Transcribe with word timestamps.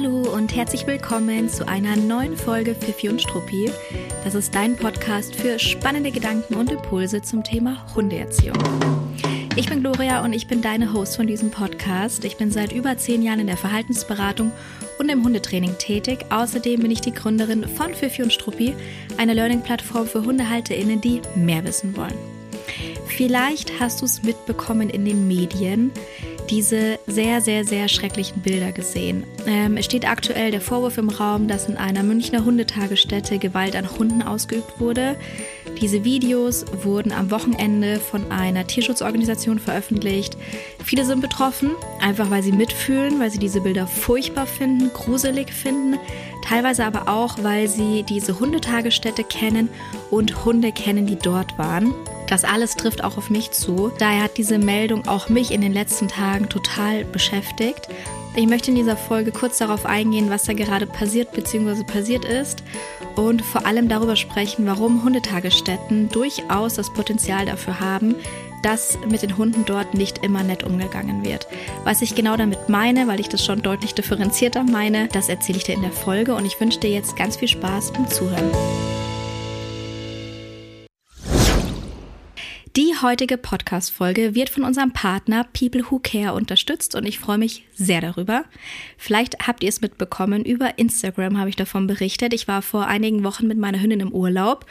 Hallo 0.00 0.32
und 0.32 0.54
herzlich 0.54 0.86
willkommen 0.86 1.48
zu 1.48 1.66
einer 1.66 1.96
neuen 1.96 2.36
Folge 2.36 2.76
Fifi 2.76 3.08
und 3.08 3.20
Struppi. 3.20 3.68
Das 4.22 4.36
ist 4.36 4.54
dein 4.54 4.76
Podcast 4.76 5.34
für 5.34 5.58
spannende 5.58 6.12
Gedanken 6.12 6.54
und 6.54 6.70
Impulse 6.70 7.20
zum 7.20 7.42
Thema 7.42 7.84
Hundeerziehung. 7.96 8.56
Ich 9.56 9.68
bin 9.68 9.80
Gloria 9.80 10.24
und 10.24 10.34
ich 10.34 10.46
bin 10.46 10.62
deine 10.62 10.92
Host 10.92 11.16
von 11.16 11.26
diesem 11.26 11.50
Podcast. 11.50 12.24
Ich 12.24 12.36
bin 12.36 12.52
seit 12.52 12.70
über 12.70 12.96
zehn 12.96 13.22
Jahren 13.22 13.40
in 13.40 13.48
der 13.48 13.56
Verhaltensberatung 13.56 14.52
und 15.00 15.08
im 15.08 15.24
Hundetraining 15.24 15.76
tätig. 15.78 16.26
Außerdem 16.30 16.80
bin 16.80 16.92
ich 16.92 17.00
die 17.00 17.12
Gründerin 17.12 17.66
von 17.66 17.92
Fifi 17.92 18.22
und 18.22 18.32
Struppi, 18.32 18.76
einer 19.16 19.34
Learning-Plattform 19.34 20.06
für 20.06 20.24
HundehalterInnen, 20.24 21.00
die 21.00 21.22
mehr 21.34 21.64
wissen 21.64 21.96
wollen. 21.96 22.14
Vielleicht 23.08 23.80
hast 23.80 24.00
du 24.00 24.04
es 24.04 24.22
mitbekommen 24.22 24.90
in 24.90 25.04
den 25.04 25.26
Medien 25.26 25.90
diese 26.50 26.98
sehr, 27.06 27.40
sehr, 27.40 27.64
sehr 27.64 27.88
schrecklichen 27.88 28.42
Bilder 28.42 28.72
gesehen. 28.72 29.24
Ähm, 29.46 29.76
es 29.76 29.84
steht 29.84 30.08
aktuell 30.08 30.50
der 30.50 30.60
Vorwurf 30.60 30.98
im 30.98 31.08
Raum, 31.08 31.48
dass 31.48 31.68
in 31.68 31.76
einer 31.76 32.02
Münchner 32.02 32.44
Hundetagesstätte 32.44 33.38
Gewalt 33.38 33.76
an 33.76 33.90
Hunden 33.98 34.22
ausgeübt 34.22 34.80
wurde. 34.80 35.16
Diese 35.80 36.04
Videos 36.04 36.64
wurden 36.82 37.12
am 37.12 37.30
Wochenende 37.30 38.00
von 38.00 38.30
einer 38.32 38.66
Tierschutzorganisation 38.66 39.58
veröffentlicht. 39.58 40.36
Viele 40.84 41.04
sind 41.04 41.20
betroffen, 41.20 41.70
einfach 42.00 42.30
weil 42.30 42.42
sie 42.42 42.52
mitfühlen, 42.52 43.20
weil 43.20 43.30
sie 43.30 43.38
diese 43.38 43.60
Bilder 43.60 43.86
furchtbar 43.86 44.46
finden, 44.46 44.90
gruselig 44.92 45.52
finden, 45.52 45.98
teilweise 46.44 46.84
aber 46.84 47.08
auch, 47.08 47.42
weil 47.42 47.68
sie 47.68 48.02
diese 48.02 48.40
Hundetagesstätte 48.40 49.22
kennen 49.22 49.68
und 50.10 50.44
Hunde 50.44 50.72
kennen, 50.72 51.06
die 51.06 51.16
dort 51.16 51.58
waren. 51.58 51.94
Das 52.28 52.44
alles 52.44 52.76
trifft 52.76 53.02
auch 53.02 53.16
auf 53.16 53.30
mich 53.30 53.50
zu. 53.52 53.90
Daher 53.98 54.24
hat 54.24 54.36
diese 54.36 54.58
Meldung 54.58 55.08
auch 55.08 55.28
mich 55.28 55.50
in 55.50 55.60
den 55.60 55.72
letzten 55.72 56.08
Tagen 56.08 56.48
total 56.48 57.04
beschäftigt. 57.04 57.88
Ich 58.36 58.46
möchte 58.46 58.70
in 58.70 58.76
dieser 58.76 58.96
Folge 58.96 59.32
kurz 59.32 59.58
darauf 59.58 59.86
eingehen, 59.86 60.30
was 60.30 60.44
da 60.44 60.52
gerade 60.52 60.86
passiert 60.86 61.32
bzw. 61.32 61.82
passiert 61.84 62.24
ist 62.24 62.62
und 63.16 63.42
vor 63.42 63.66
allem 63.66 63.88
darüber 63.88 64.14
sprechen, 64.14 64.66
warum 64.66 65.02
Hundetagesstätten 65.02 66.08
durchaus 66.10 66.74
das 66.74 66.92
Potenzial 66.92 67.46
dafür 67.46 67.80
haben, 67.80 68.14
dass 68.62 68.98
mit 69.10 69.22
den 69.22 69.36
Hunden 69.36 69.64
dort 69.64 69.94
nicht 69.94 70.24
immer 70.24 70.42
nett 70.42 70.62
umgegangen 70.62 71.24
wird. 71.24 71.48
Was 71.84 72.02
ich 72.02 72.14
genau 72.14 72.36
damit 72.36 72.68
meine, 72.68 73.08
weil 73.08 73.20
ich 73.20 73.28
das 73.28 73.44
schon 73.44 73.62
deutlich 73.62 73.94
differenzierter 73.94 74.64
meine, 74.64 75.08
das 75.08 75.28
erzähle 75.28 75.58
ich 75.58 75.64
dir 75.64 75.74
in 75.74 75.82
der 75.82 75.92
Folge 75.92 76.34
und 76.34 76.44
ich 76.44 76.60
wünsche 76.60 76.80
dir 76.80 76.90
jetzt 76.90 77.16
ganz 77.16 77.36
viel 77.36 77.48
Spaß 77.48 77.92
beim 77.92 78.08
Zuhören. 78.08 78.50
Die 82.98 83.04
heutige 83.04 83.38
Podcast-Folge 83.38 84.34
wird 84.34 84.50
von 84.50 84.64
unserem 84.64 84.92
Partner 84.92 85.44
People 85.52 85.84
Who 85.88 86.00
Care 86.02 86.34
unterstützt 86.34 86.96
und 86.96 87.06
ich 87.06 87.20
freue 87.20 87.38
mich 87.38 87.64
sehr 87.72 88.00
darüber. 88.00 88.44
Vielleicht 88.96 89.46
habt 89.46 89.62
ihr 89.62 89.68
es 89.68 89.80
mitbekommen, 89.80 90.44
über 90.44 90.78
Instagram 90.78 91.38
habe 91.38 91.48
ich 91.48 91.54
davon 91.54 91.86
berichtet. 91.86 92.34
Ich 92.34 92.48
war 92.48 92.60
vor 92.60 92.86
einigen 92.86 93.22
Wochen 93.22 93.46
mit 93.46 93.56
meiner 93.56 93.80
Hündin 93.80 94.00
im 94.00 94.12
Urlaub 94.12 94.66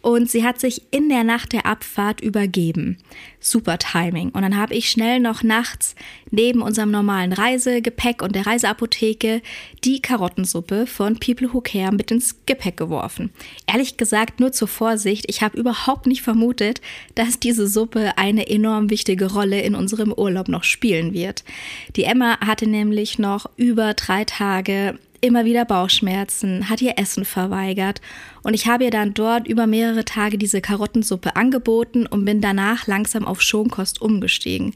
und 0.00 0.30
sie 0.30 0.44
hat 0.44 0.60
sich 0.60 0.82
in 0.90 1.08
der 1.08 1.24
Nacht 1.24 1.52
der 1.52 1.66
Abfahrt 1.66 2.20
übergeben. 2.20 2.98
Super 3.40 3.78
Timing. 3.78 4.30
Und 4.30 4.42
dann 4.42 4.56
habe 4.56 4.74
ich 4.74 4.90
schnell 4.90 5.20
noch 5.20 5.42
nachts 5.42 5.94
neben 6.30 6.62
unserem 6.62 6.90
normalen 6.90 7.32
Reisegepäck 7.32 8.22
und 8.22 8.34
der 8.34 8.46
Reiseapotheke 8.46 9.42
die 9.84 10.00
Karottensuppe 10.00 10.86
von 10.86 11.18
People 11.18 11.52
Who 11.52 11.60
Care 11.60 11.92
mit 11.92 12.10
ins 12.10 12.36
Gepäck 12.46 12.76
geworfen. 12.76 13.30
Ehrlich 13.66 13.96
gesagt, 13.96 14.40
nur 14.40 14.52
zur 14.52 14.68
Vorsicht, 14.68 15.24
ich 15.28 15.42
habe 15.42 15.58
überhaupt 15.58 16.06
nicht 16.06 16.22
vermutet, 16.22 16.80
dass 17.14 17.40
diese 17.40 17.66
Suppe 17.66 18.16
eine 18.16 18.48
enorm 18.48 18.90
wichtige 18.90 19.32
Rolle 19.32 19.60
in 19.62 19.74
unserem 19.74 20.12
Urlaub 20.12 20.48
noch 20.48 20.64
spielen 20.64 21.12
wird. 21.12 21.44
Die 21.96 22.04
Emma 22.04 22.38
hatte 22.40 22.68
nämlich 22.68 23.18
noch 23.18 23.46
über 23.56 23.94
drei 23.94 24.24
Tage 24.24 24.98
immer 25.20 25.44
wieder 25.44 25.64
Bauchschmerzen, 25.64 26.70
hat 26.70 26.82
ihr 26.82 26.98
Essen 26.98 27.24
verweigert 27.24 28.00
und 28.42 28.54
ich 28.54 28.66
habe 28.66 28.84
ihr 28.84 28.90
dann 28.90 29.14
dort 29.14 29.46
über 29.46 29.66
mehrere 29.66 30.04
Tage 30.04 30.38
diese 30.38 30.60
Karottensuppe 30.60 31.36
angeboten 31.36 32.06
und 32.06 32.24
bin 32.24 32.40
danach 32.40 32.86
langsam 32.86 33.26
auf 33.26 33.42
Schonkost 33.42 34.00
umgestiegen. 34.00 34.74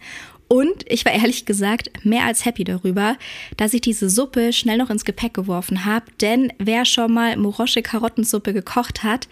Und 0.53 0.85
ich 0.87 1.07
war 1.07 1.13
ehrlich 1.13 1.47
gesagt 1.47 2.05
mehr 2.05 2.27
als 2.27 2.45
happy 2.45 2.65
darüber, 2.65 3.17
dass 3.57 3.73
ich 3.73 3.81
diese 3.81 4.11
Suppe 4.11 4.53
schnell 4.53 4.77
noch 4.77 4.91
ins 4.91 5.07
Gepäck 5.07 5.33
geworfen 5.33 5.87
habe. 5.87 6.05
Denn 6.21 6.53
wer 6.59 6.85
schon 6.85 7.11
mal 7.11 7.39
Morosche 7.39 7.81
Karottensuppe 7.81 8.53
gekocht 8.53 9.03
hat, 9.03 9.29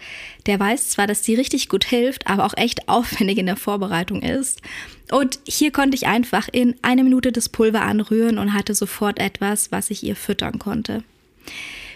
der 0.47 0.59
weiß 0.59 0.89
zwar, 0.89 1.05
dass 1.05 1.21
die 1.21 1.35
richtig 1.35 1.69
gut 1.69 1.85
hilft, 1.85 2.25
aber 2.25 2.43
auch 2.43 2.57
echt 2.57 2.89
aufwendig 2.89 3.37
in 3.37 3.45
der 3.45 3.55
Vorbereitung 3.55 4.23
ist. 4.23 4.63
Und 5.11 5.39
hier 5.45 5.71
konnte 5.71 5.95
ich 5.95 6.07
einfach 6.07 6.47
in 6.51 6.75
eine 6.81 7.03
Minute 7.03 7.31
das 7.31 7.49
Pulver 7.49 7.81
anrühren 7.81 8.37
und 8.37 8.53
hatte 8.53 8.73
sofort 8.73 9.19
etwas, 9.19 9.71
was 9.71 9.91
ich 9.91 10.03
ihr 10.03 10.15
füttern 10.15 10.57
konnte. 10.57 11.03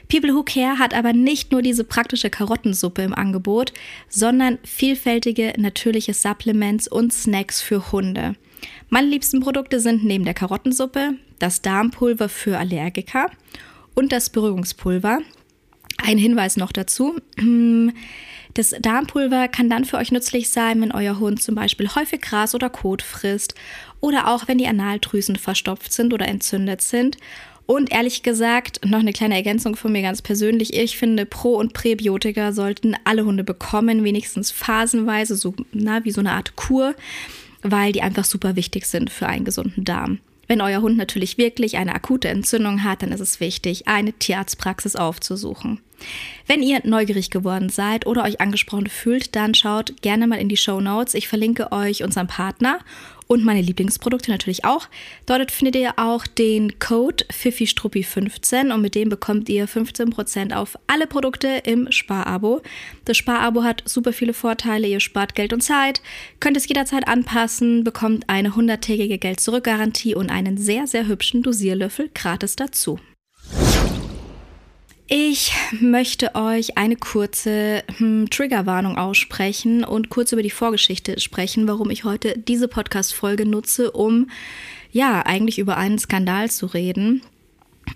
People 0.10 0.36
Who 0.36 0.44
Care 0.44 0.78
hat 0.78 0.94
aber 0.94 1.14
nicht 1.14 1.52
nur 1.52 1.62
diese 1.62 1.84
praktische 1.84 2.30
Karottensuppe 2.30 3.02
im 3.02 3.16
Angebot, 3.16 3.74
sondern 4.10 4.60
vielfältige 4.64 5.54
natürliche 5.58 6.14
Supplements 6.14 6.88
und 6.88 7.12
Snacks 7.12 7.62
für 7.62 7.92
Hunde. 7.92 8.36
Meine 8.90 9.08
liebsten 9.08 9.40
Produkte 9.40 9.80
sind 9.80 10.04
neben 10.04 10.26
der 10.26 10.34
Karottensuppe 10.34 11.16
das 11.40 11.62
Darmpulver 11.62 12.30
für 12.30 12.58
Allergiker 12.58 13.30
und 13.94 14.12
das 14.12 14.30
Beruhigungspulver. 14.30 15.20
Ein 16.04 16.18
Hinweis 16.18 16.58
noch 16.58 16.72
dazu. 16.72 17.16
Das 18.56 18.74
Darmpulver 18.80 19.48
kann 19.48 19.70
dann 19.70 19.86
für 19.86 19.98
euch 19.98 20.12
nützlich 20.12 20.50
sein, 20.50 20.82
wenn 20.82 20.92
euer 20.92 21.20
Hund 21.20 21.42
zum 21.42 21.56
Beispiel 21.56 21.88
häufig 21.94 22.22
Gras 22.22 22.56
oder 22.56 22.70
Kot 22.70 23.02
frisst 23.02 23.54
oder 24.00 24.28
auch 24.28 24.48
wenn 24.48 24.58
die 24.58 24.68
Analdrüsen 24.68 25.36
verstopft 25.36 25.94
sind 25.94 26.14
oder 26.14 26.28
entzündet 26.28 26.82
sind. 26.82 27.18
Und 27.68 27.92
ehrlich 27.92 28.24
gesagt, 28.24 28.86
noch 28.86 29.00
eine 29.00 29.14
kleine 29.14 29.36
Ergänzung 29.36 29.76
von 29.76 29.92
mir 29.92 30.02
ganz 30.02 30.22
persönlich. 30.22 30.74
Ich 30.74 30.98
finde, 30.98 31.26
Pro- 31.26 31.58
und 31.58 31.74
Präbiotika 31.74 32.52
sollten 32.54 32.96
alle 33.04 33.26
Hunde 33.26 33.44
bekommen, 33.44 34.04
wenigstens 34.04 34.52
phasenweise, 34.52 35.36
so 35.36 35.56
na, 35.72 36.06
wie 36.06 36.12
so 36.12 36.22
eine 36.22 36.32
Art 36.32 36.56
Kur 36.56 36.96
weil 37.68 37.92
die 37.92 38.04
einfach 38.04 38.26
super 38.26 38.56
wichtig 38.56 38.86
sind 38.86 39.10
für 39.10 39.28
einen 39.28 39.44
gesunden 39.44 39.84
Darm. 39.84 40.20
Wenn 40.48 40.62
euer 40.62 40.82
Hund 40.82 40.98
natürlich 40.98 41.38
wirklich 41.38 41.78
eine 41.78 41.96
akute 41.96 42.30
Entzündung 42.30 42.84
hat, 42.84 43.02
dann 43.02 43.12
ist 43.12 43.20
es 43.20 43.40
wichtig, 43.40 43.88
eine 43.88 44.14
Tierarztpraxis 44.14 44.96
aufzusuchen. 44.96 45.82
Wenn 46.46 46.62
ihr 46.62 46.82
neugierig 46.84 47.30
geworden 47.30 47.70
seid 47.70 48.06
oder 48.06 48.24
euch 48.24 48.42
angesprochen 48.42 48.88
fühlt, 48.88 49.36
dann 49.36 49.56
schaut 49.56 50.02
gerne 50.02 50.28
mal 50.28 50.40
in 50.40 50.50
die 50.50 50.58
Show 50.58 50.82
Notes. 50.82 51.14
Ich 51.14 51.28
verlinke 51.28 51.72
euch 51.72 52.04
unseren 52.04 52.28
Partner 52.28 52.80
und 53.28 53.44
meine 53.44 53.62
Lieblingsprodukte 53.62 54.32
natürlich 54.32 54.66
auch. 54.66 54.88
Dort 55.26 55.52
findet 55.52 55.76
ihr 55.76 55.94
auch 55.98 56.28
den 56.28 56.80
Code 56.80 57.26
FIFIStruppi15 57.32 58.74
und 58.74 58.82
mit 58.82 58.96
dem 58.96 59.10
bekommt 59.10 59.50
ihr 59.50 59.68
15% 59.68 60.54
auf 60.54 60.78
alle 60.88 61.08
Produkte 61.08 61.48
im 61.64 61.92
Sparabo. 61.92 62.62
Das 63.06 63.18
Sparabo 63.18 63.64
hat 63.64 63.84
super 63.86 64.14
viele 64.14 64.34
Vorteile. 64.34 64.88
Ihr 64.88 65.00
spart 65.00 65.36
Geld 65.36 65.54
und 65.54 65.62
Zeit, 65.62 66.02
könnt 66.40 66.58
es 66.58 66.68
jederzeit 66.68 67.08
anpassen, 67.08 67.84
bekommt 67.84 68.30
eine 68.30 68.50
100-tägige 68.50 69.18
Geld-Zurück-Garantie 69.18 70.16
und 70.16 70.30
einen 70.30 70.58
sehr, 70.58 70.88
sehr 70.88 71.08
hübschen 71.08 71.42
Dosierlöffel 71.42 72.10
gratis 72.14 72.56
dazu. 72.56 73.00
Ich 75.08 75.54
möchte 75.82 76.34
euch 76.34 76.78
eine 76.78 76.96
kurze 76.96 77.84
hm, 77.98 78.28
Triggerwarnung 78.32 78.98
aussprechen 78.98 79.84
und 79.84 80.10
kurz 80.10 80.32
über 80.32 80.42
die 80.42 80.50
Vorgeschichte 80.50 81.20
sprechen, 81.20 81.68
warum 81.68 81.92
ich 81.92 82.06
heute 82.06 82.36
diese 82.40 82.68
Podcast-Folge 82.68 83.46
nutze, 83.46 83.92
um 83.92 84.32
ja 84.92 85.22
eigentlich 85.22 85.60
über 85.60 85.78
einen 85.78 86.00
Skandal 86.00 86.50
zu 86.50 86.66
reden. 86.66 87.22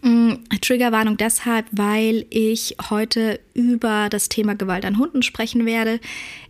Hm, 0.03 0.43
Triggerwarnung 0.61 1.17
deshalb, 1.17 1.65
weil 1.71 2.27
ich 2.29 2.77
heute 2.91 3.39
über 3.55 4.09
das 4.11 4.29
Thema 4.29 4.53
Gewalt 4.53 4.85
an 4.85 4.99
Hunden 4.99 5.23
sprechen 5.23 5.65
werde. 5.65 5.99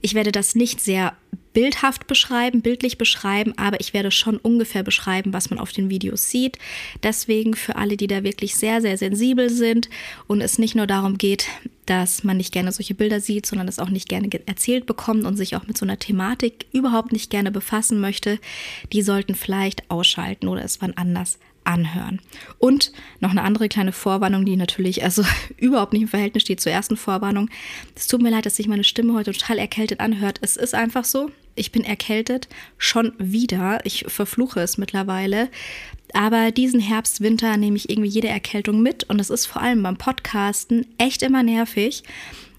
Ich 0.01 0.13
werde 0.13 0.33
das 0.33 0.55
nicht 0.55 0.81
sehr 0.81 1.13
bildhaft 1.53 2.07
beschreiben, 2.07 2.61
bildlich 2.61 2.97
beschreiben, 2.97 3.53
aber 3.57 3.79
ich 3.79 3.93
werde 3.93 4.11
schon 4.11 4.37
ungefähr 4.37 4.83
beschreiben, 4.83 5.33
was 5.33 5.49
man 5.49 5.59
auf 5.59 5.71
den 5.71 5.89
Videos 5.89 6.29
sieht. 6.29 6.57
Deswegen 7.03 7.55
für 7.55 7.75
alle, 7.75 7.97
die 7.97 8.07
da 8.07 8.23
wirklich 8.23 8.55
sehr, 8.55 8.81
sehr 8.81 8.97
sensibel 8.97 9.49
sind 9.49 9.89
und 10.27 10.41
es 10.41 10.59
nicht 10.59 10.75
nur 10.75 10.87
darum 10.87 11.17
geht, 11.17 11.47
dass 11.85 12.23
man 12.23 12.37
nicht 12.37 12.53
gerne 12.53 12.71
solche 12.71 12.93
Bilder 12.93 13.19
sieht, 13.19 13.47
sondern 13.47 13.67
es 13.67 13.79
auch 13.79 13.89
nicht 13.89 14.07
gerne 14.07 14.29
erzählt 14.45 14.85
bekommt 14.85 15.25
und 15.25 15.37
sich 15.37 15.55
auch 15.55 15.65
mit 15.65 15.77
so 15.77 15.85
einer 15.85 15.97
Thematik 15.97 16.67
überhaupt 16.71 17.11
nicht 17.11 17.31
gerne 17.31 17.51
befassen 17.51 17.99
möchte, 17.99 18.39
die 18.93 19.01
sollten 19.01 19.33
vielleicht 19.33 19.89
ausschalten 19.89 20.47
oder 20.47 20.63
es 20.63 20.81
wann 20.81 20.93
anders 20.93 21.39
anhören. 21.63 22.19
Und 22.57 22.91
noch 23.19 23.31
eine 23.31 23.43
andere 23.43 23.69
kleine 23.69 23.91
Vorwarnung, 23.91 24.45
die 24.45 24.55
natürlich 24.55 25.03
also 25.03 25.23
überhaupt 25.57 25.93
nicht 25.93 26.03
im 26.03 26.07
Verhältnis 26.07 26.43
steht 26.43 26.61
zur 26.61 26.71
ersten 26.71 26.97
Vorwarnung. 26.97 27.49
Es 27.95 28.07
tut 28.07 28.21
mir 28.21 28.29
leid, 28.29 28.45
dass 28.45 28.55
sich 28.55 28.67
meine 28.67 28.83
Stimme 28.83 29.13
heute 29.13 29.31
total 29.31 29.57
erkältet 29.57 29.99
anhört. 29.99 30.39
Es 30.41 30.57
ist 30.57 30.75
einfach 30.75 31.05
so. 31.05 31.31
Ich 31.59 31.71
bin 31.71 31.83
erkältet 31.83 32.47
schon 32.77 33.13
wieder. 33.17 33.85
Ich 33.85 34.05
verfluche 34.07 34.61
es 34.61 34.77
mittlerweile. 34.77 35.49
Aber 36.13 36.51
diesen 36.51 36.79
Herbst, 36.79 37.21
Winter 37.21 37.57
nehme 37.57 37.77
ich 37.77 37.89
irgendwie 37.89 38.09
jede 38.09 38.29
Erkältung 38.29 38.81
mit 38.81 39.03
und 39.03 39.19
es 39.19 39.29
ist 39.29 39.45
vor 39.45 39.61
allem 39.61 39.83
beim 39.83 39.97
Podcasten 39.97 40.87
echt 40.97 41.21
immer 41.21 41.43
nervig 41.43 42.03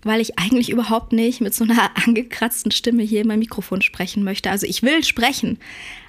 weil 0.03 0.21
ich 0.21 0.39
eigentlich 0.39 0.71
überhaupt 0.71 1.13
nicht 1.13 1.41
mit 1.41 1.55
so 1.55 1.65
einer 1.65 1.91
angekratzten 2.07 2.73
Stimme 2.73 3.03
hier 3.03 3.21
in 3.21 3.29
mein 3.29 3.39
Mikrofon 3.39 3.83
sprechen 3.83 4.25
möchte. 4.25 4.51
Also 4.51 4.67
ich 4.67 4.83
will 4.83 5.05
sprechen, 5.05 5.59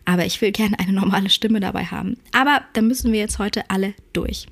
aber 0.06 0.26
ich 0.26 0.42
will 0.42 0.52
gerne 0.52 0.80
eine 0.80 0.94
normale 0.94 1.30
Stimme 1.30 1.60
dabei 1.60 1.86
haben. 1.86 2.18
Aber 2.32 2.62
da 2.74 2.82
müssen 2.82 3.12
wir 3.12 3.20
jetzt 3.20 3.40
heute 3.40 3.70
alle 3.70 3.94
durch. 4.14 4.48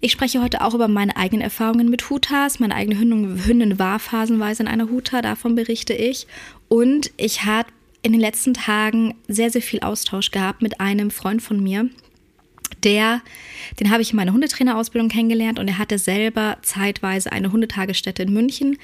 Ich 0.00 0.12
spreche 0.12 0.42
heute 0.42 0.60
auch 0.60 0.74
über 0.74 0.86
meine 0.86 1.16
eigenen 1.16 1.40
Erfahrungen 1.40 1.88
mit 1.88 2.10
Hutas. 2.10 2.60
Meine 2.60 2.74
eigene 2.74 2.98
Hündin 2.98 3.78
war 3.78 3.98
phasenweise 3.98 4.62
in 4.62 4.68
einer 4.68 4.90
Huta, 4.90 5.22
davon 5.22 5.54
berichte 5.54 5.94
ich. 5.94 6.26
Und 6.74 7.12
ich 7.18 7.44
habe 7.44 7.68
in 8.02 8.10
den 8.10 8.20
letzten 8.20 8.52
Tagen 8.52 9.14
sehr, 9.28 9.48
sehr 9.48 9.62
viel 9.62 9.78
Austausch 9.78 10.32
gehabt 10.32 10.60
mit 10.60 10.80
einem 10.80 11.12
Freund 11.12 11.40
von 11.40 11.62
mir, 11.62 11.88
der, 12.82 13.22
den 13.78 13.92
habe 13.92 14.02
ich 14.02 14.10
in 14.10 14.16
meiner 14.16 14.32
Hundetrainerausbildung 14.32 15.08
kennengelernt 15.08 15.60
und 15.60 15.68
er 15.68 15.78
hatte 15.78 16.00
selber 16.00 16.56
zeitweise 16.62 17.30
eine 17.30 17.52
Hundetagesstätte 17.52 18.24
in 18.24 18.32
München. 18.32 18.76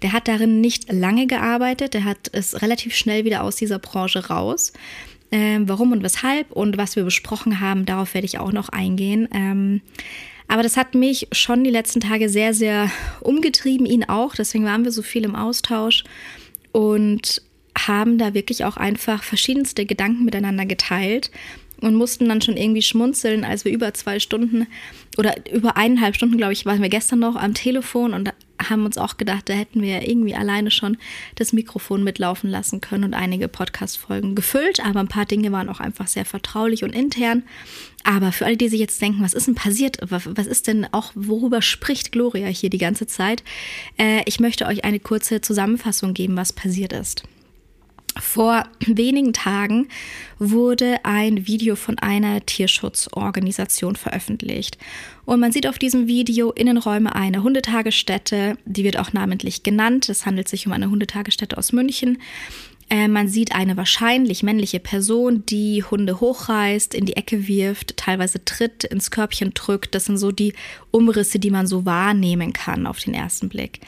Der 0.00 0.14
hat 0.14 0.26
darin 0.26 0.62
nicht 0.62 0.90
lange 0.90 1.26
gearbeitet, 1.26 1.92
der 1.92 2.04
hat 2.04 2.30
es 2.32 2.62
relativ 2.62 2.96
schnell 2.96 3.26
wieder 3.26 3.42
aus 3.42 3.56
dieser 3.56 3.78
Branche 3.78 4.28
raus. 4.28 4.72
Ähm, 5.30 5.68
warum 5.68 5.92
und 5.92 6.02
weshalb 6.02 6.50
und 6.50 6.78
was 6.78 6.96
wir 6.96 7.04
besprochen 7.04 7.60
haben, 7.60 7.84
darauf 7.84 8.14
werde 8.14 8.24
ich 8.24 8.38
auch 8.38 8.52
noch 8.52 8.70
eingehen. 8.70 9.28
Ähm, 9.34 9.82
aber 10.48 10.62
das 10.62 10.78
hat 10.78 10.94
mich 10.94 11.28
schon 11.32 11.62
die 11.62 11.70
letzten 11.70 12.00
Tage 12.00 12.30
sehr, 12.30 12.54
sehr 12.54 12.90
umgetrieben, 13.20 13.84
ihn 13.84 14.04
auch. 14.04 14.34
Deswegen 14.34 14.64
waren 14.64 14.84
wir 14.84 14.92
so 14.92 15.02
viel 15.02 15.24
im 15.24 15.36
Austausch 15.36 16.04
und 16.74 17.40
haben 17.78 18.18
da 18.18 18.34
wirklich 18.34 18.64
auch 18.64 18.76
einfach 18.76 19.22
verschiedenste 19.22 19.86
Gedanken 19.86 20.24
miteinander 20.24 20.66
geteilt 20.66 21.30
und 21.80 21.94
mussten 21.94 22.28
dann 22.28 22.42
schon 22.42 22.56
irgendwie 22.56 22.82
schmunzeln, 22.82 23.44
als 23.44 23.64
wir 23.64 23.70
über 23.70 23.94
zwei 23.94 24.18
Stunden 24.18 24.66
oder 25.16 25.34
über 25.52 25.76
eineinhalb 25.76 26.16
Stunden, 26.16 26.36
glaube 26.36 26.52
ich, 26.52 26.66
waren 26.66 26.82
wir 26.82 26.88
gestern 26.88 27.20
noch 27.20 27.36
am 27.36 27.54
Telefon 27.54 28.12
und 28.12 28.32
haben 28.70 28.84
uns 28.84 28.98
auch 28.98 29.16
gedacht, 29.16 29.48
da 29.48 29.54
hätten 29.54 29.82
wir 29.82 30.08
irgendwie 30.08 30.34
alleine 30.34 30.70
schon 30.70 30.96
das 31.36 31.52
Mikrofon 31.52 32.04
mitlaufen 32.04 32.50
lassen 32.50 32.80
können 32.80 33.04
und 33.04 33.14
einige 33.14 33.48
Podcast-Folgen 33.48 34.34
gefüllt. 34.34 34.84
Aber 34.84 35.00
ein 35.00 35.08
paar 35.08 35.26
Dinge 35.26 35.52
waren 35.52 35.68
auch 35.68 35.80
einfach 35.80 36.06
sehr 36.06 36.24
vertraulich 36.24 36.84
und 36.84 36.94
intern. 36.94 37.42
Aber 38.04 38.32
für 38.32 38.44
alle, 38.46 38.56
die 38.56 38.68
sich 38.68 38.80
jetzt 38.80 39.00
denken, 39.00 39.22
was 39.22 39.34
ist 39.34 39.46
denn 39.46 39.54
passiert? 39.54 39.98
Was 40.02 40.46
ist 40.46 40.66
denn 40.66 40.86
auch, 40.92 41.12
worüber 41.14 41.62
spricht 41.62 42.12
Gloria 42.12 42.48
hier 42.48 42.70
die 42.70 42.78
ganze 42.78 43.06
Zeit? 43.06 43.42
Äh, 43.98 44.22
ich 44.26 44.40
möchte 44.40 44.66
euch 44.66 44.84
eine 44.84 45.00
kurze 45.00 45.40
Zusammenfassung 45.40 46.14
geben, 46.14 46.36
was 46.36 46.52
passiert 46.52 46.92
ist. 46.92 47.24
Vor 48.24 48.64
wenigen 48.80 49.32
Tagen 49.32 49.86
wurde 50.38 51.04
ein 51.04 51.46
Video 51.46 51.76
von 51.76 51.98
einer 51.98 52.44
Tierschutzorganisation 52.44 53.96
veröffentlicht. 53.96 54.78
Und 55.24 55.40
man 55.40 55.52
sieht 55.52 55.68
auf 55.68 55.78
diesem 55.78 56.08
Video 56.08 56.50
Innenräume 56.50 57.14
einer 57.14 57.42
Hundetagesstätte, 57.42 58.56
die 58.64 58.82
wird 58.82 58.98
auch 58.98 59.12
namentlich 59.12 59.62
genannt. 59.62 60.08
Es 60.08 60.24
handelt 60.26 60.48
sich 60.48 60.66
um 60.66 60.72
eine 60.72 60.90
Hundetagesstätte 60.90 61.56
aus 61.58 61.72
München. 61.72 62.18
Äh, 62.90 63.08
man 63.08 63.28
sieht 63.28 63.54
eine 63.54 63.76
wahrscheinlich 63.76 64.42
männliche 64.42 64.80
Person, 64.80 65.44
die 65.46 65.84
Hunde 65.84 66.18
hochreißt, 66.18 66.94
in 66.94 67.04
die 67.04 67.16
Ecke 67.16 67.46
wirft, 67.46 67.98
teilweise 67.98 68.44
tritt, 68.44 68.84
ins 68.84 69.10
Körbchen 69.10 69.52
drückt. 69.54 69.94
Das 69.94 70.06
sind 70.06 70.16
so 70.16 70.32
die 70.32 70.54
Umrisse, 70.90 71.38
die 71.38 71.50
man 71.50 71.66
so 71.66 71.84
wahrnehmen 71.84 72.52
kann 72.54 72.86
auf 72.86 72.98
den 72.98 73.14
ersten 73.14 73.48
Blick. 73.48 73.80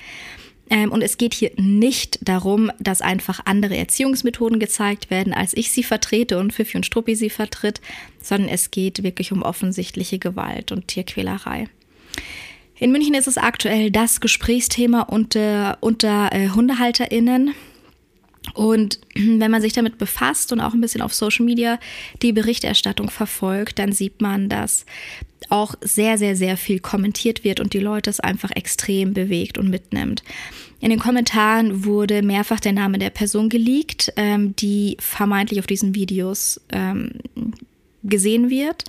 Ähm, 0.68 0.90
und 0.90 1.02
es 1.02 1.18
geht 1.18 1.34
hier 1.34 1.52
nicht 1.56 2.18
darum, 2.22 2.70
dass 2.78 3.00
einfach 3.00 3.40
andere 3.44 3.76
Erziehungsmethoden 3.76 4.58
gezeigt 4.58 5.10
werden, 5.10 5.32
als 5.32 5.56
ich 5.56 5.70
sie 5.70 5.82
vertrete 5.82 6.38
und 6.38 6.52
Fifi 6.52 6.76
und 6.76 6.86
Struppi 6.86 7.14
sie 7.14 7.30
vertritt, 7.30 7.80
sondern 8.22 8.48
es 8.48 8.70
geht 8.70 9.02
wirklich 9.02 9.32
um 9.32 9.42
offensichtliche 9.42 10.18
Gewalt 10.18 10.72
und 10.72 10.88
Tierquälerei. 10.88 11.68
In 12.78 12.92
München 12.92 13.14
ist 13.14 13.26
es 13.26 13.38
aktuell 13.38 13.90
das 13.90 14.20
Gesprächsthema 14.20 15.02
unter, 15.02 15.78
unter 15.80 16.30
äh, 16.32 16.50
HundehalterInnen. 16.50 17.54
Und 18.54 19.00
wenn 19.14 19.50
man 19.50 19.62
sich 19.62 19.72
damit 19.72 19.98
befasst 19.98 20.52
und 20.52 20.60
auch 20.60 20.74
ein 20.74 20.80
bisschen 20.80 21.02
auf 21.02 21.14
Social 21.14 21.44
Media 21.44 21.78
die 22.22 22.32
Berichterstattung 22.32 23.10
verfolgt, 23.10 23.78
dann 23.78 23.92
sieht 23.92 24.20
man, 24.20 24.48
dass 24.48 24.86
auch 25.48 25.74
sehr, 25.80 26.18
sehr, 26.18 26.34
sehr 26.34 26.56
viel 26.56 26.80
kommentiert 26.80 27.44
wird 27.44 27.60
und 27.60 27.72
die 27.72 27.78
Leute 27.78 28.10
es 28.10 28.20
einfach 28.20 28.50
extrem 28.50 29.14
bewegt 29.14 29.58
und 29.58 29.68
mitnimmt. 29.68 30.24
In 30.80 30.90
den 30.90 30.98
Kommentaren 30.98 31.84
wurde 31.84 32.22
mehrfach 32.22 32.60
der 32.60 32.72
Name 32.72 32.98
der 32.98 33.10
Person 33.10 33.48
geleakt, 33.48 34.12
ähm, 34.16 34.56
die 34.56 34.96
vermeintlich 34.98 35.60
auf 35.60 35.66
diesen 35.66 35.94
Videos 35.94 36.60
ähm, 36.72 37.10
gesehen 38.02 38.50
wird. 38.50 38.84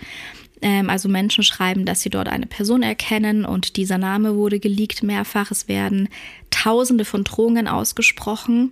Ähm, 0.62 0.90
also 0.90 1.10
Menschen 1.10 1.44
schreiben, 1.44 1.86
dass 1.86 2.02
sie 2.02 2.10
dort 2.10 2.28
eine 2.28 2.48
Person 2.48 2.84
erkennen 2.84 3.46
und 3.46 3.78
dieser 3.78 3.98
Name 3.98 4.36
wurde 4.36 4.60
geleakt 4.60 5.04
mehrfach. 5.04 5.52
Es 5.52 5.68
werden 5.68 6.10
Tausende 6.50 7.06
von 7.06 7.24
Drohungen 7.24 7.68
ausgesprochen. 7.68 8.72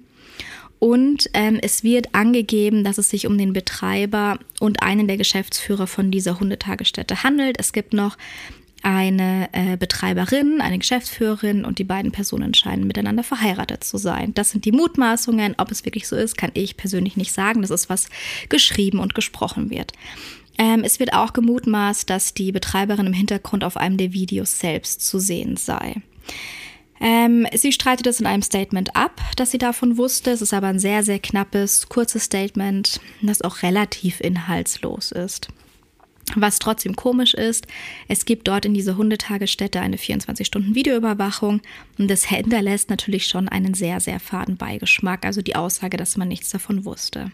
Und 0.80 1.30
ähm, 1.34 1.60
es 1.62 1.84
wird 1.84 2.14
angegeben, 2.14 2.84
dass 2.84 2.98
es 2.98 3.10
sich 3.10 3.28
um 3.28 3.38
den 3.38 3.54
Betreiber 3.54 4.40
und 4.60 4.84
einen 4.84 5.08
der 5.08 5.18
Geschäftsführer 5.18 5.88
von 5.88 6.12
dieser 6.12 6.40
Hundetagesstätte 6.40 7.24
handelt. 7.24 7.58
Es 7.60 7.74
gibt 7.74 7.94
noch 7.94 8.18
eine 8.84 9.50
äh, 9.52 9.78
Betreiberin, 9.78 10.62
eine 10.62 10.78
Geschäftsführerin 10.78 11.66
und 11.66 11.80
die 11.80 11.84
beiden 11.84 12.12
Personen 12.12 12.54
scheinen 12.54 12.86
miteinander 12.86 13.24
verheiratet 13.24 13.84
zu 13.84 13.98
sein. 13.98 14.34
Das 14.36 14.52
sind 14.52 14.66
die 14.66 14.72
Mutmaßungen. 14.72 15.56
Ob 15.58 15.72
es 15.72 15.86
wirklich 15.86 16.08
so 16.08 16.16
ist, 16.16 16.38
kann 16.38 16.52
ich 16.54 16.78
persönlich 16.78 17.18
nicht 17.18 17.32
sagen. 17.32 17.64
Das 17.64 17.72
ist, 17.72 17.90
was 17.90 18.10
geschrieben 18.50 19.00
und 19.00 19.16
gesprochen 19.16 19.72
wird. 19.72 19.94
Ähm, 20.60 20.84
es 20.84 21.00
wird 21.00 21.14
auch 21.14 21.34
gemutmaßt, 21.34 22.08
dass 22.10 22.36
die 22.36 22.52
Betreiberin 22.52 23.08
im 23.08 23.14
Hintergrund 23.14 23.64
auf 23.64 23.76
einem 23.76 23.98
der 23.98 24.14
Videos 24.14 24.60
selbst 24.60 25.02
zu 25.06 25.20
sehen 25.20 25.58
sei. 25.58 25.96
Ähm, 27.06 27.46
sie 27.54 27.72
streitet 27.72 28.08
es 28.08 28.20
in 28.20 28.26
einem 28.26 28.42
Statement 28.42 28.96
ab, 28.96 29.22
dass 29.36 29.52
sie 29.52 29.60
davon 29.60 30.00
wusste. 30.00 30.32
Es 30.32 30.42
ist 30.42 30.56
aber 30.56 30.68
ein 30.68 30.80
sehr, 30.80 31.04
sehr 31.04 31.20
knappes, 31.20 31.88
kurzes 31.88 32.24
Statement, 32.24 33.00
das 33.22 33.44
auch 33.44 33.62
relativ 33.62 34.22
inhaltslos 34.22 35.12
ist. 35.12 35.50
Was 36.34 36.58
trotzdem 36.58 36.96
komisch 36.96 37.36
ist, 37.36 37.68
es 38.08 38.26
gibt 38.26 38.48
dort 38.48 38.66
in 38.66 38.74
dieser 38.74 38.98
Hundetagesstätte 38.98 39.82
eine 39.82 39.98
24-Stunden-Videoüberwachung 39.98 41.62
und 42.00 42.10
das 42.10 42.26
hinterlässt 42.26 42.90
natürlich 42.90 43.28
schon 43.28 43.50
einen 43.50 43.76
sehr, 43.76 44.00
sehr 44.00 44.20
faden 44.20 44.58
Beigeschmack, 44.58 45.28
also 45.28 45.44
die 45.44 45.56
Aussage, 45.56 45.98
dass 45.98 46.18
man 46.18 46.28
nichts 46.28 46.50
davon 46.50 46.86
wusste. 46.86 47.32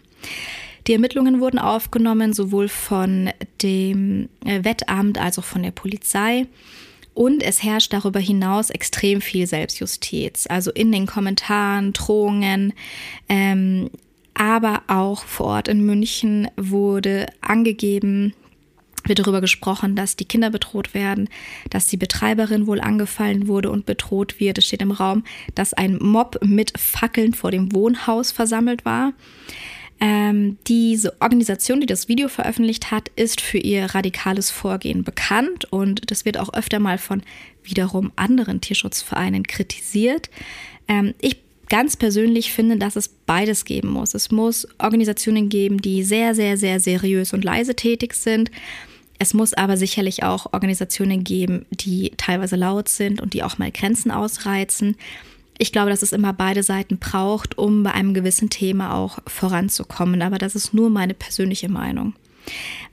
Die 0.86 0.92
Ermittlungen 0.92 1.40
wurden 1.40 1.58
aufgenommen, 1.58 2.34
sowohl 2.34 2.68
von 2.68 3.30
dem 3.62 4.28
äh, 4.44 4.62
Wettamt 4.64 5.16
als 5.16 5.38
auch 5.38 5.44
von 5.44 5.62
der 5.62 5.70
Polizei. 5.70 6.46
Und 7.14 7.42
es 7.42 7.62
herrscht 7.62 7.92
darüber 7.92 8.20
hinaus 8.20 8.70
extrem 8.70 9.20
viel 9.20 9.46
Selbstjustiz. 9.46 10.46
Also 10.48 10.70
in 10.70 10.92
den 10.92 11.06
Kommentaren, 11.06 11.92
Drohungen, 11.92 12.72
ähm, 13.28 13.90
aber 14.34 14.82
auch 14.86 15.24
vor 15.24 15.46
Ort 15.46 15.68
in 15.68 15.84
München 15.84 16.48
wurde 16.56 17.26
angegeben, 17.42 18.32
wird 19.04 19.18
darüber 19.18 19.40
gesprochen, 19.40 19.96
dass 19.96 20.16
die 20.16 20.24
Kinder 20.24 20.50
bedroht 20.50 20.94
werden, 20.94 21.28
dass 21.70 21.86
die 21.86 21.96
Betreiberin 21.96 22.66
wohl 22.66 22.80
angefallen 22.80 23.48
wurde 23.48 23.70
und 23.70 23.84
bedroht 23.84 24.38
wird. 24.40 24.58
Es 24.58 24.66
steht 24.66 24.82
im 24.82 24.92
Raum, 24.92 25.24
dass 25.54 25.74
ein 25.74 25.98
Mob 26.00 26.38
mit 26.44 26.78
Fackeln 26.78 27.34
vor 27.34 27.50
dem 27.50 27.74
Wohnhaus 27.74 28.32
versammelt 28.32 28.84
war. 28.84 29.12
Ähm, 30.04 30.58
diese 30.66 31.14
Organisation, 31.20 31.80
die 31.80 31.86
das 31.86 32.08
Video 32.08 32.26
veröffentlicht 32.26 32.90
hat, 32.90 33.08
ist 33.14 33.40
für 33.40 33.58
ihr 33.58 33.84
radikales 33.94 34.50
Vorgehen 34.50 35.04
bekannt 35.04 35.66
und 35.70 36.10
das 36.10 36.24
wird 36.24 36.38
auch 36.38 36.52
öfter 36.52 36.80
mal 36.80 36.98
von 36.98 37.22
wiederum 37.62 38.10
anderen 38.16 38.60
Tierschutzvereinen 38.60 39.46
kritisiert. 39.46 40.28
Ähm, 40.88 41.14
ich 41.20 41.36
ganz 41.68 41.96
persönlich 41.96 42.52
finde, 42.52 42.78
dass 42.78 42.96
es 42.96 43.06
beides 43.06 43.64
geben 43.64 43.90
muss. 43.90 44.14
Es 44.14 44.32
muss 44.32 44.66
Organisationen 44.78 45.48
geben, 45.48 45.80
die 45.80 46.02
sehr, 46.02 46.34
sehr, 46.34 46.56
sehr 46.56 46.80
seriös 46.80 47.32
und 47.32 47.44
leise 47.44 47.76
tätig 47.76 48.14
sind. 48.14 48.50
Es 49.20 49.34
muss 49.34 49.54
aber 49.54 49.76
sicherlich 49.76 50.24
auch 50.24 50.52
Organisationen 50.52 51.22
geben, 51.22 51.64
die 51.70 52.10
teilweise 52.16 52.56
laut 52.56 52.88
sind 52.88 53.20
und 53.20 53.34
die 53.34 53.44
auch 53.44 53.56
mal 53.56 53.70
Grenzen 53.70 54.10
ausreizen. 54.10 54.96
Ich 55.58 55.72
glaube, 55.72 55.90
dass 55.90 56.02
es 56.02 56.12
immer 56.12 56.32
beide 56.32 56.62
Seiten 56.62 56.98
braucht, 56.98 57.58
um 57.58 57.82
bei 57.82 57.92
einem 57.92 58.14
gewissen 58.14 58.50
Thema 58.50 58.94
auch 58.94 59.18
voranzukommen. 59.26 60.22
Aber 60.22 60.38
das 60.38 60.54
ist 60.54 60.74
nur 60.74 60.90
meine 60.90 61.14
persönliche 61.14 61.68
Meinung. 61.68 62.14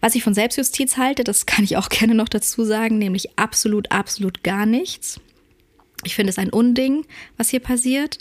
Was 0.02 0.16
ich 0.16 0.24
von 0.24 0.34
Selbstjustiz 0.34 0.98
halte, 0.98 1.24
das 1.24 1.46
kann 1.46 1.64
ich 1.64 1.78
auch 1.78 1.90
gerne 1.90 2.16
noch 2.16 2.30
dazu 2.30 2.64
sagen, 2.64 2.98
nämlich 2.98 3.38
absolut, 3.38 3.92
absolut 3.92 4.44
gar 4.44 4.66
nichts. 4.66 5.20
Ich 6.04 6.16
finde 6.16 6.30
es 6.30 6.38
ein 6.38 6.50
Unding, 6.50 7.06
was 7.38 7.50
hier 7.50 7.60
passiert. 7.60 8.20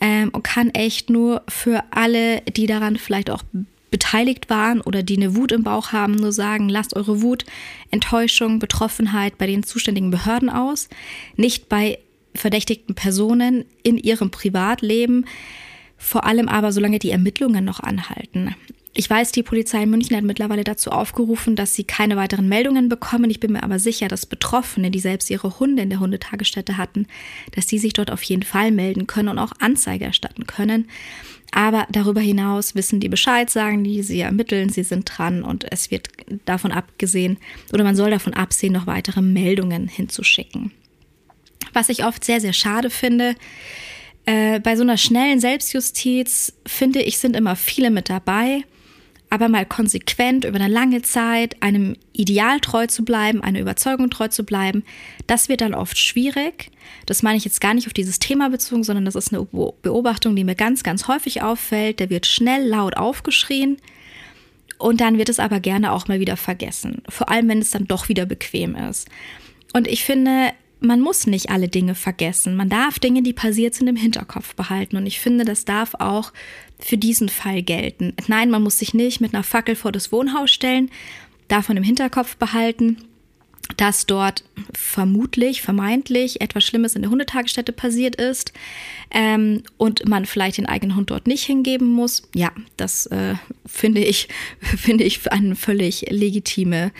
Ähm, 0.00 0.28
und 0.30 0.44
kann 0.44 0.70
echt 0.70 1.10
nur 1.10 1.42
für 1.48 1.82
alle, 1.90 2.42
die 2.42 2.66
daran 2.66 2.96
vielleicht 2.96 3.30
auch 3.30 3.42
beteiligt 3.90 4.50
waren 4.50 4.80
oder 4.80 5.02
die 5.02 5.16
eine 5.16 5.34
Wut 5.34 5.50
im 5.50 5.64
Bauch 5.64 5.92
haben, 5.92 6.14
nur 6.14 6.32
sagen, 6.32 6.68
lasst 6.68 6.94
eure 6.94 7.22
Wut, 7.22 7.44
Enttäuschung, 7.90 8.58
Betroffenheit 8.58 9.38
bei 9.38 9.46
den 9.46 9.62
zuständigen 9.62 10.10
Behörden 10.10 10.50
aus, 10.50 10.88
nicht 11.36 11.68
bei 11.68 11.98
verdächtigten 12.38 12.94
Personen 12.94 13.64
in 13.82 13.98
ihrem 13.98 14.30
Privatleben, 14.30 15.26
vor 15.96 16.24
allem 16.24 16.48
aber 16.48 16.72
solange 16.72 16.98
die 16.98 17.10
Ermittlungen 17.10 17.64
noch 17.64 17.80
anhalten. 17.80 18.54
Ich 18.94 19.08
weiß, 19.08 19.30
die 19.30 19.44
Polizei 19.44 19.84
in 19.84 19.90
München 19.90 20.16
hat 20.16 20.24
mittlerweile 20.24 20.64
dazu 20.64 20.90
aufgerufen, 20.90 21.54
dass 21.54 21.74
sie 21.74 21.84
keine 21.84 22.16
weiteren 22.16 22.48
Meldungen 22.48 22.88
bekommen. 22.88 23.30
Ich 23.30 23.38
bin 23.38 23.52
mir 23.52 23.62
aber 23.62 23.78
sicher, 23.78 24.08
dass 24.08 24.26
Betroffene, 24.26 24.90
die 24.90 24.98
selbst 24.98 25.30
ihre 25.30 25.60
Hunde 25.60 25.82
in 25.82 25.90
der 25.90 26.00
Hundetagesstätte 26.00 26.76
hatten, 26.78 27.06
dass 27.54 27.66
die 27.66 27.78
sich 27.78 27.92
dort 27.92 28.10
auf 28.10 28.22
jeden 28.24 28.42
Fall 28.42 28.72
melden 28.72 29.06
können 29.06 29.28
und 29.28 29.38
auch 29.38 29.52
Anzeige 29.60 30.06
erstatten 30.06 30.46
können. 30.46 30.88
Aber 31.52 31.86
darüber 31.90 32.20
hinaus 32.20 32.74
wissen 32.74 32.98
die 32.98 33.08
Bescheid, 33.08 33.48
sagen 33.50 33.84
die, 33.84 34.02
sie 34.02 34.20
ermitteln, 34.20 34.68
sie 34.68 34.82
sind 34.82 35.04
dran 35.04 35.44
und 35.44 35.70
es 35.70 35.92
wird 35.92 36.08
davon 36.44 36.72
abgesehen 36.72 37.38
oder 37.72 37.84
man 37.84 37.94
soll 37.96 38.10
davon 38.10 38.34
absehen, 38.34 38.72
noch 38.72 38.88
weitere 38.88 39.22
Meldungen 39.22 39.86
hinzuschicken. 39.86 40.72
Was 41.72 41.88
ich 41.88 42.04
oft 42.04 42.24
sehr, 42.24 42.40
sehr 42.40 42.52
schade 42.52 42.90
finde, 42.90 43.34
äh, 44.26 44.60
bei 44.60 44.76
so 44.76 44.82
einer 44.82 44.96
schnellen 44.96 45.40
Selbstjustiz 45.40 46.52
finde 46.66 47.02
ich, 47.02 47.18
sind 47.18 47.36
immer 47.36 47.56
viele 47.56 47.90
mit 47.90 48.10
dabei 48.10 48.64
aber 49.30 49.48
mal 49.48 49.66
konsequent 49.66 50.44
über 50.44 50.58
eine 50.58 50.72
lange 50.72 51.02
Zeit 51.02 51.62
einem 51.62 51.96
Ideal 52.12 52.60
treu 52.60 52.86
zu 52.86 53.04
bleiben, 53.04 53.42
einer 53.42 53.60
Überzeugung 53.60 54.10
treu 54.10 54.28
zu 54.28 54.44
bleiben, 54.44 54.84
das 55.26 55.48
wird 55.48 55.60
dann 55.60 55.74
oft 55.74 55.98
schwierig. 55.98 56.70
Das 57.06 57.22
meine 57.22 57.36
ich 57.36 57.44
jetzt 57.44 57.60
gar 57.60 57.74
nicht 57.74 57.86
auf 57.86 57.92
dieses 57.92 58.18
Thema 58.18 58.48
bezogen, 58.48 58.84
sondern 58.84 59.04
das 59.04 59.14
ist 59.14 59.32
eine 59.32 59.44
Beobachtung, 59.82 60.34
die 60.34 60.44
mir 60.44 60.54
ganz, 60.54 60.82
ganz 60.82 61.08
häufig 61.08 61.42
auffällt. 61.42 62.00
Der 62.00 62.10
wird 62.10 62.26
schnell 62.26 62.66
laut 62.66 62.96
aufgeschrien 62.96 63.76
und 64.78 65.00
dann 65.00 65.18
wird 65.18 65.28
es 65.28 65.40
aber 65.40 65.60
gerne 65.60 65.92
auch 65.92 66.08
mal 66.08 66.20
wieder 66.20 66.36
vergessen. 66.36 67.02
Vor 67.08 67.28
allem, 67.28 67.48
wenn 67.48 67.60
es 67.60 67.70
dann 67.70 67.86
doch 67.86 68.08
wieder 68.08 68.24
bequem 68.24 68.74
ist. 68.74 69.08
Und 69.74 69.86
ich 69.86 70.04
finde, 70.04 70.52
man 70.80 71.00
muss 71.00 71.26
nicht 71.26 71.50
alle 71.50 71.68
Dinge 71.68 71.94
vergessen. 71.94 72.56
Man 72.56 72.68
darf 72.68 72.98
Dinge, 72.98 73.22
die 73.22 73.32
passiert 73.32 73.74
sind, 73.74 73.88
im 73.88 73.96
Hinterkopf 73.96 74.54
behalten. 74.54 74.96
Und 74.96 75.06
ich 75.06 75.18
finde, 75.20 75.44
das 75.44 75.64
darf 75.64 75.94
auch 75.94 76.32
für 76.78 76.96
diesen 76.96 77.28
Fall 77.28 77.62
gelten. 77.62 78.14
Nein, 78.28 78.50
man 78.50 78.62
muss 78.62 78.78
sich 78.78 78.94
nicht 78.94 79.20
mit 79.20 79.34
einer 79.34 79.42
Fackel 79.42 79.74
vor 79.74 79.92
das 79.92 80.12
Wohnhaus 80.12 80.50
stellen, 80.50 80.90
man 81.50 81.76
im 81.76 81.82
Hinterkopf 81.82 82.36
behalten, 82.36 82.98
dass 83.76 84.06
dort 84.06 84.44
vermutlich, 84.74 85.62
vermeintlich 85.62 86.40
etwas 86.40 86.64
Schlimmes 86.64 86.94
in 86.94 87.02
der 87.02 87.10
Hundetagesstätte 87.10 87.72
passiert 87.72 88.16
ist 88.16 88.52
ähm, 89.10 89.62
und 89.76 90.08
man 90.08 90.26
vielleicht 90.26 90.58
den 90.58 90.66
eigenen 90.66 90.96
Hund 90.96 91.10
dort 91.10 91.26
nicht 91.26 91.44
hingeben 91.44 91.86
muss. 91.86 92.22
Ja, 92.34 92.50
das 92.76 93.06
äh, 93.06 93.34
finde 93.66 94.02
ich, 94.02 94.28
finde 94.60 95.04
ich 95.04 95.30
eine 95.30 95.54
völlig 95.54 96.06
legitime 96.08 96.92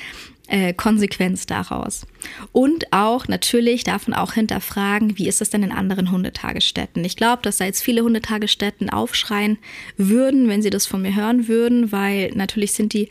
äh, 0.48 0.72
Konsequenz 0.72 1.46
daraus. 1.46 2.06
Und 2.52 2.92
auch 2.92 3.28
natürlich 3.28 3.84
darf 3.84 4.08
man 4.08 4.18
auch 4.18 4.32
hinterfragen, 4.32 5.18
wie 5.18 5.28
ist 5.28 5.40
es 5.40 5.50
denn 5.50 5.62
in 5.62 5.72
anderen 5.72 6.10
Hundetagesstätten? 6.10 7.04
Ich 7.04 7.16
glaube, 7.16 7.42
dass 7.42 7.58
da 7.58 7.64
jetzt 7.64 7.82
viele 7.82 8.02
Hundetagesstätten 8.02 8.90
aufschreien 8.90 9.58
würden, 9.96 10.48
wenn 10.48 10.62
sie 10.62 10.70
das 10.70 10.86
von 10.86 11.02
mir 11.02 11.14
hören 11.14 11.48
würden, 11.48 11.92
weil 11.92 12.32
natürlich 12.34 12.72
sind 12.72 12.94
die 12.94 13.08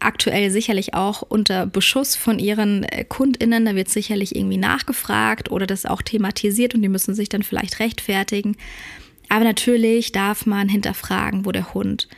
aktuell 0.00 0.50
sicherlich 0.50 0.94
auch 0.94 1.22
unter 1.22 1.66
Beschuss 1.66 2.14
von 2.14 2.38
ihren 2.38 2.84
äh, 2.84 3.04
KundInnen. 3.04 3.64
Da 3.64 3.74
wird 3.74 3.88
sicherlich 3.88 4.36
irgendwie 4.36 4.58
nachgefragt 4.58 5.50
oder 5.50 5.66
das 5.66 5.86
auch 5.86 6.02
thematisiert 6.02 6.74
und 6.74 6.82
die 6.82 6.88
müssen 6.88 7.14
sich 7.14 7.28
dann 7.28 7.42
vielleicht 7.42 7.80
rechtfertigen. 7.80 8.56
Aber 9.28 9.44
natürlich 9.44 10.12
darf 10.12 10.46
man 10.46 10.68
hinterfragen, 10.68 11.44
wo 11.44 11.52
der 11.52 11.74
Hund 11.74 12.08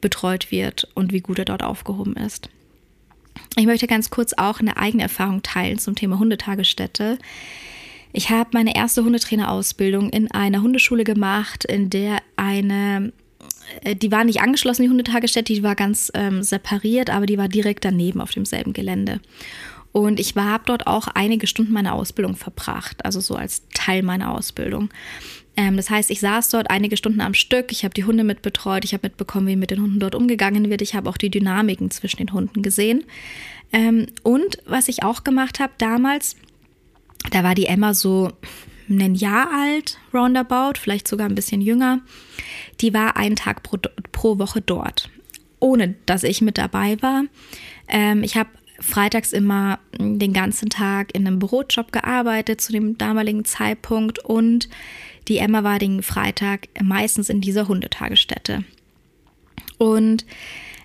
betreut 0.00 0.50
wird 0.50 0.88
und 0.94 1.12
wie 1.12 1.20
gut 1.20 1.38
er 1.38 1.44
dort 1.44 1.62
aufgehoben 1.62 2.16
ist. 2.16 2.48
Ich 3.56 3.66
möchte 3.66 3.86
ganz 3.86 4.10
kurz 4.10 4.32
auch 4.36 4.60
eine 4.60 4.76
eigene 4.76 5.02
Erfahrung 5.02 5.42
teilen 5.42 5.78
zum 5.78 5.94
Thema 5.94 6.18
Hundetagesstätte. 6.18 7.18
Ich 8.12 8.30
habe 8.30 8.50
meine 8.52 8.74
erste 8.74 9.04
Hundetrainerausbildung 9.04 10.10
in 10.10 10.30
einer 10.30 10.62
Hundeschule 10.62 11.04
gemacht, 11.04 11.64
in 11.64 11.88
der 11.88 12.18
eine, 12.36 13.12
äh, 13.82 13.96
die 13.96 14.12
war 14.12 14.24
nicht 14.24 14.40
angeschlossen, 14.40 14.82
die 14.82 14.90
Hundetagesstätte, 14.90 15.52
die 15.52 15.62
war 15.62 15.74
ganz 15.74 16.10
ähm, 16.14 16.42
separiert, 16.42 17.10
aber 17.10 17.26
die 17.26 17.38
war 17.38 17.48
direkt 17.48 17.84
daneben 17.84 18.20
auf 18.20 18.30
demselben 18.30 18.74
Gelände. 18.74 19.20
Und 19.92 20.20
ich 20.20 20.34
habe 20.36 20.64
dort 20.66 20.86
auch 20.86 21.08
einige 21.08 21.46
Stunden 21.46 21.72
meiner 21.72 21.94
Ausbildung 21.94 22.36
verbracht, 22.36 23.04
also 23.04 23.20
so 23.20 23.34
als 23.34 23.62
Teil 23.74 24.02
meiner 24.02 24.32
Ausbildung. 24.32 24.88
Ähm, 25.56 25.76
das 25.76 25.90
heißt, 25.90 26.10
ich 26.10 26.20
saß 26.20 26.48
dort 26.50 26.70
einige 26.70 26.96
Stunden 26.96 27.20
am 27.20 27.34
Stück, 27.34 27.72
ich 27.72 27.84
habe 27.84 27.94
die 27.94 28.04
Hunde 28.04 28.24
mitbetreut, 28.24 28.84
ich 28.84 28.94
habe 28.94 29.06
mitbekommen, 29.06 29.46
wie 29.48 29.56
mit 29.56 29.70
den 29.70 29.82
Hunden 29.82 30.00
dort 30.00 30.14
umgegangen 30.14 30.70
wird, 30.70 30.82
ich 30.82 30.94
habe 30.94 31.08
auch 31.10 31.16
die 31.16 31.30
Dynamiken 31.30 31.90
zwischen 31.90 32.18
den 32.18 32.32
Hunden 32.32 32.62
gesehen. 32.62 33.04
Ähm, 33.72 34.06
und 34.22 34.58
was 34.66 34.88
ich 34.88 35.02
auch 35.02 35.24
gemacht 35.24 35.60
habe 35.60 35.72
damals, 35.78 36.36
da 37.30 37.44
war 37.44 37.54
die 37.54 37.66
Emma 37.66 37.94
so 37.94 38.32
ein 38.88 39.14
Jahr 39.14 39.48
alt, 39.52 39.98
roundabout, 40.12 40.78
vielleicht 40.78 41.08
sogar 41.08 41.28
ein 41.28 41.34
bisschen 41.34 41.60
jünger. 41.60 42.00
Die 42.80 42.92
war 42.92 43.16
einen 43.16 43.36
Tag 43.36 43.62
pro, 43.62 43.78
pro 44.10 44.38
Woche 44.38 44.60
dort, 44.60 45.10
ohne 45.60 45.94
dass 46.06 46.24
ich 46.24 46.40
mit 46.40 46.58
dabei 46.58 47.00
war. 47.00 47.24
Ähm, 47.88 48.22
ich 48.22 48.36
habe 48.36 48.50
freitags 48.82 49.32
immer 49.32 49.78
den 49.98 50.32
ganzen 50.32 50.68
Tag 50.68 51.14
in 51.14 51.26
einem 51.26 51.38
Bürojob 51.38 51.92
gearbeitet 51.92 52.60
zu 52.60 52.72
dem 52.72 52.98
damaligen 52.98 53.44
Zeitpunkt 53.44 54.18
und 54.18 54.68
die 55.28 55.38
Emma 55.38 55.62
war 55.62 55.78
den 55.78 56.02
Freitag 56.02 56.68
meistens 56.82 57.28
in 57.28 57.40
dieser 57.40 57.68
Hundetagesstätte. 57.68 58.64
Und 59.78 60.26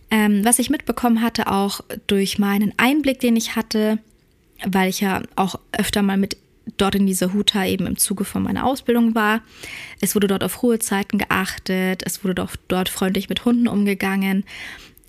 ähm, 0.09 0.45
was 0.45 0.59
ich 0.59 0.69
mitbekommen 0.69 1.21
hatte, 1.21 1.47
auch 1.47 1.81
durch 2.07 2.39
meinen 2.39 2.73
Einblick, 2.77 3.19
den 3.19 3.35
ich 3.35 3.55
hatte, 3.55 3.99
weil 4.65 4.89
ich 4.89 5.01
ja 5.01 5.23
auch 5.35 5.59
öfter 5.71 6.01
mal 6.01 6.17
mit 6.17 6.37
dort 6.77 6.95
in 6.95 7.07
dieser 7.07 7.33
Huta 7.33 7.65
eben 7.65 7.87
im 7.87 7.97
Zuge 7.97 8.25
von 8.25 8.43
meiner 8.43 8.65
Ausbildung 8.65 9.15
war. 9.15 9.41
Es 10.01 10.15
wurde 10.15 10.27
dort 10.27 10.43
auf 10.43 10.63
Ruhezeiten 10.63 11.17
geachtet, 11.17 12.03
es 12.05 12.23
wurde 12.23 12.35
dort, 12.35 12.59
dort 12.67 12.89
freundlich 12.89 13.29
mit 13.29 13.45
Hunden 13.45 13.67
umgegangen 13.67 14.43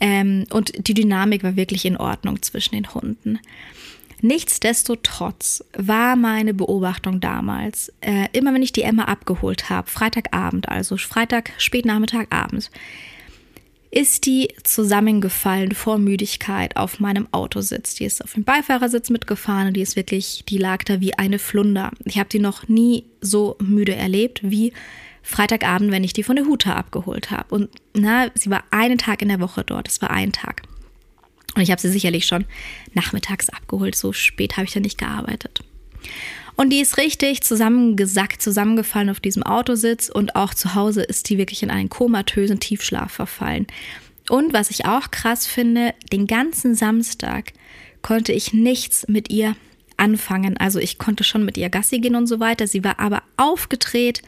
ähm, 0.00 0.44
und 0.50 0.86
die 0.86 0.94
Dynamik 0.94 1.42
war 1.42 1.56
wirklich 1.56 1.84
in 1.84 1.96
Ordnung 1.96 2.42
zwischen 2.42 2.74
den 2.74 2.94
Hunden. 2.94 3.38
Nichtsdestotrotz 4.20 5.64
war 5.76 6.16
meine 6.16 6.52
Beobachtung 6.52 7.20
damals, 7.20 7.92
äh, 8.00 8.26
immer 8.32 8.52
wenn 8.52 8.62
ich 8.62 8.72
die 8.72 8.82
Emma 8.82 9.04
abgeholt 9.04 9.70
habe, 9.70 9.88
Freitagabend, 9.88 10.68
also 10.68 10.96
Freitag, 10.96 11.52
Spätnachmittag, 11.58 12.26
Abend, 12.30 12.70
ist 13.90 14.26
die 14.26 14.48
zusammengefallen 14.64 15.72
vor 15.72 15.98
Müdigkeit 15.98 16.76
auf 16.76 17.00
meinem 17.00 17.26
Autositz. 17.32 17.94
Die 17.94 18.04
ist 18.04 18.22
auf 18.22 18.34
dem 18.34 18.44
Beifahrersitz 18.44 19.08
mitgefahren 19.08 19.68
und 19.68 19.74
die 19.74 19.80
ist 19.80 19.96
wirklich, 19.96 20.44
die 20.48 20.58
lag 20.58 20.84
da 20.84 21.00
wie 21.00 21.14
eine 21.14 21.38
Flunder. 21.38 21.92
Ich 22.04 22.18
habe 22.18 22.28
die 22.28 22.38
noch 22.38 22.68
nie 22.68 23.04
so 23.20 23.56
müde 23.60 23.94
erlebt 23.94 24.40
wie 24.42 24.72
Freitagabend, 25.28 25.90
wenn 25.90 26.04
ich 26.04 26.14
die 26.14 26.22
von 26.22 26.36
der 26.36 26.46
Huta 26.46 26.72
abgeholt 26.72 27.30
habe. 27.30 27.54
Und 27.54 27.68
na, 27.92 28.30
sie 28.34 28.48
war 28.48 28.64
einen 28.70 28.96
Tag 28.96 29.20
in 29.20 29.28
der 29.28 29.40
Woche 29.40 29.62
dort. 29.62 29.86
Es 29.86 30.00
war 30.00 30.10
ein 30.10 30.32
Tag. 30.32 30.62
Und 31.54 31.60
ich 31.60 31.70
habe 31.70 31.80
sie 31.80 31.90
sicherlich 31.90 32.24
schon 32.24 32.46
nachmittags 32.94 33.50
abgeholt. 33.50 33.94
So 33.94 34.14
spät 34.14 34.56
habe 34.56 34.64
ich 34.64 34.72
da 34.72 34.80
nicht 34.80 34.96
gearbeitet. 34.96 35.60
Und 36.56 36.70
die 36.70 36.80
ist 36.80 36.96
richtig 36.96 37.42
zusammengesackt, 37.42 38.40
zusammengefallen 38.40 39.10
auf 39.10 39.20
diesem 39.20 39.42
Autositz 39.42 40.08
und 40.08 40.34
auch 40.34 40.54
zu 40.54 40.74
Hause 40.74 41.02
ist 41.02 41.28
die 41.28 41.36
wirklich 41.36 41.62
in 41.62 41.70
einen 41.70 41.90
komatösen 41.90 42.58
Tiefschlaf 42.58 43.12
verfallen. 43.12 43.66
Und 44.30 44.54
was 44.54 44.70
ich 44.70 44.86
auch 44.86 45.10
krass 45.10 45.46
finde, 45.46 45.94
den 46.10 46.26
ganzen 46.26 46.74
Samstag 46.74 47.52
konnte 48.00 48.32
ich 48.32 48.54
nichts 48.54 49.06
mit 49.08 49.30
ihr 49.30 49.56
anfangen. 49.98 50.56
Also 50.56 50.78
ich 50.78 50.96
konnte 50.96 51.22
schon 51.22 51.44
mit 51.44 51.58
ihr 51.58 51.68
Gassi 51.68 51.98
gehen 51.98 52.14
und 52.14 52.26
so 52.26 52.40
weiter. 52.40 52.66
Sie 52.66 52.82
war 52.82 52.98
aber 52.98 53.22
aufgedreht 53.36 54.22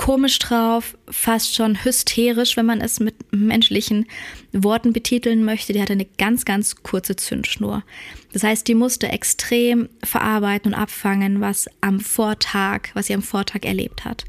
komisch 0.00 0.38
drauf, 0.38 0.96
fast 1.10 1.54
schon 1.54 1.84
hysterisch, 1.84 2.56
wenn 2.56 2.64
man 2.64 2.80
es 2.80 3.00
mit 3.00 3.14
menschlichen 3.32 4.06
Worten 4.50 4.94
betiteln 4.94 5.44
möchte. 5.44 5.74
Die 5.74 5.82
hatte 5.82 5.92
eine 5.92 6.06
ganz, 6.16 6.46
ganz 6.46 6.76
kurze 6.76 7.16
Zündschnur. 7.16 7.84
Das 8.32 8.42
heißt, 8.42 8.66
die 8.66 8.74
musste 8.74 9.08
extrem 9.08 9.90
verarbeiten 10.02 10.72
und 10.72 10.80
abfangen, 10.80 11.42
was 11.42 11.68
am 11.82 12.00
Vortag, 12.00 12.88
was 12.94 13.08
sie 13.08 13.14
am 13.14 13.20
Vortag 13.20 13.66
erlebt 13.66 14.06
hat. 14.06 14.24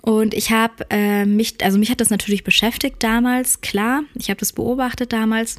Und 0.00 0.32
ich 0.32 0.52
habe 0.52 0.86
äh, 0.90 1.26
mich, 1.26 1.56
also 1.64 1.76
mich 1.76 1.90
hat 1.90 2.00
das 2.00 2.10
natürlich 2.10 2.44
beschäftigt 2.44 2.98
damals, 3.00 3.60
klar, 3.62 4.04
ich 4.14 4.30
habe 4.30 4.38
das 4.38 4.52
beobachtet 4.52 5.12
damals. 5.12 5.56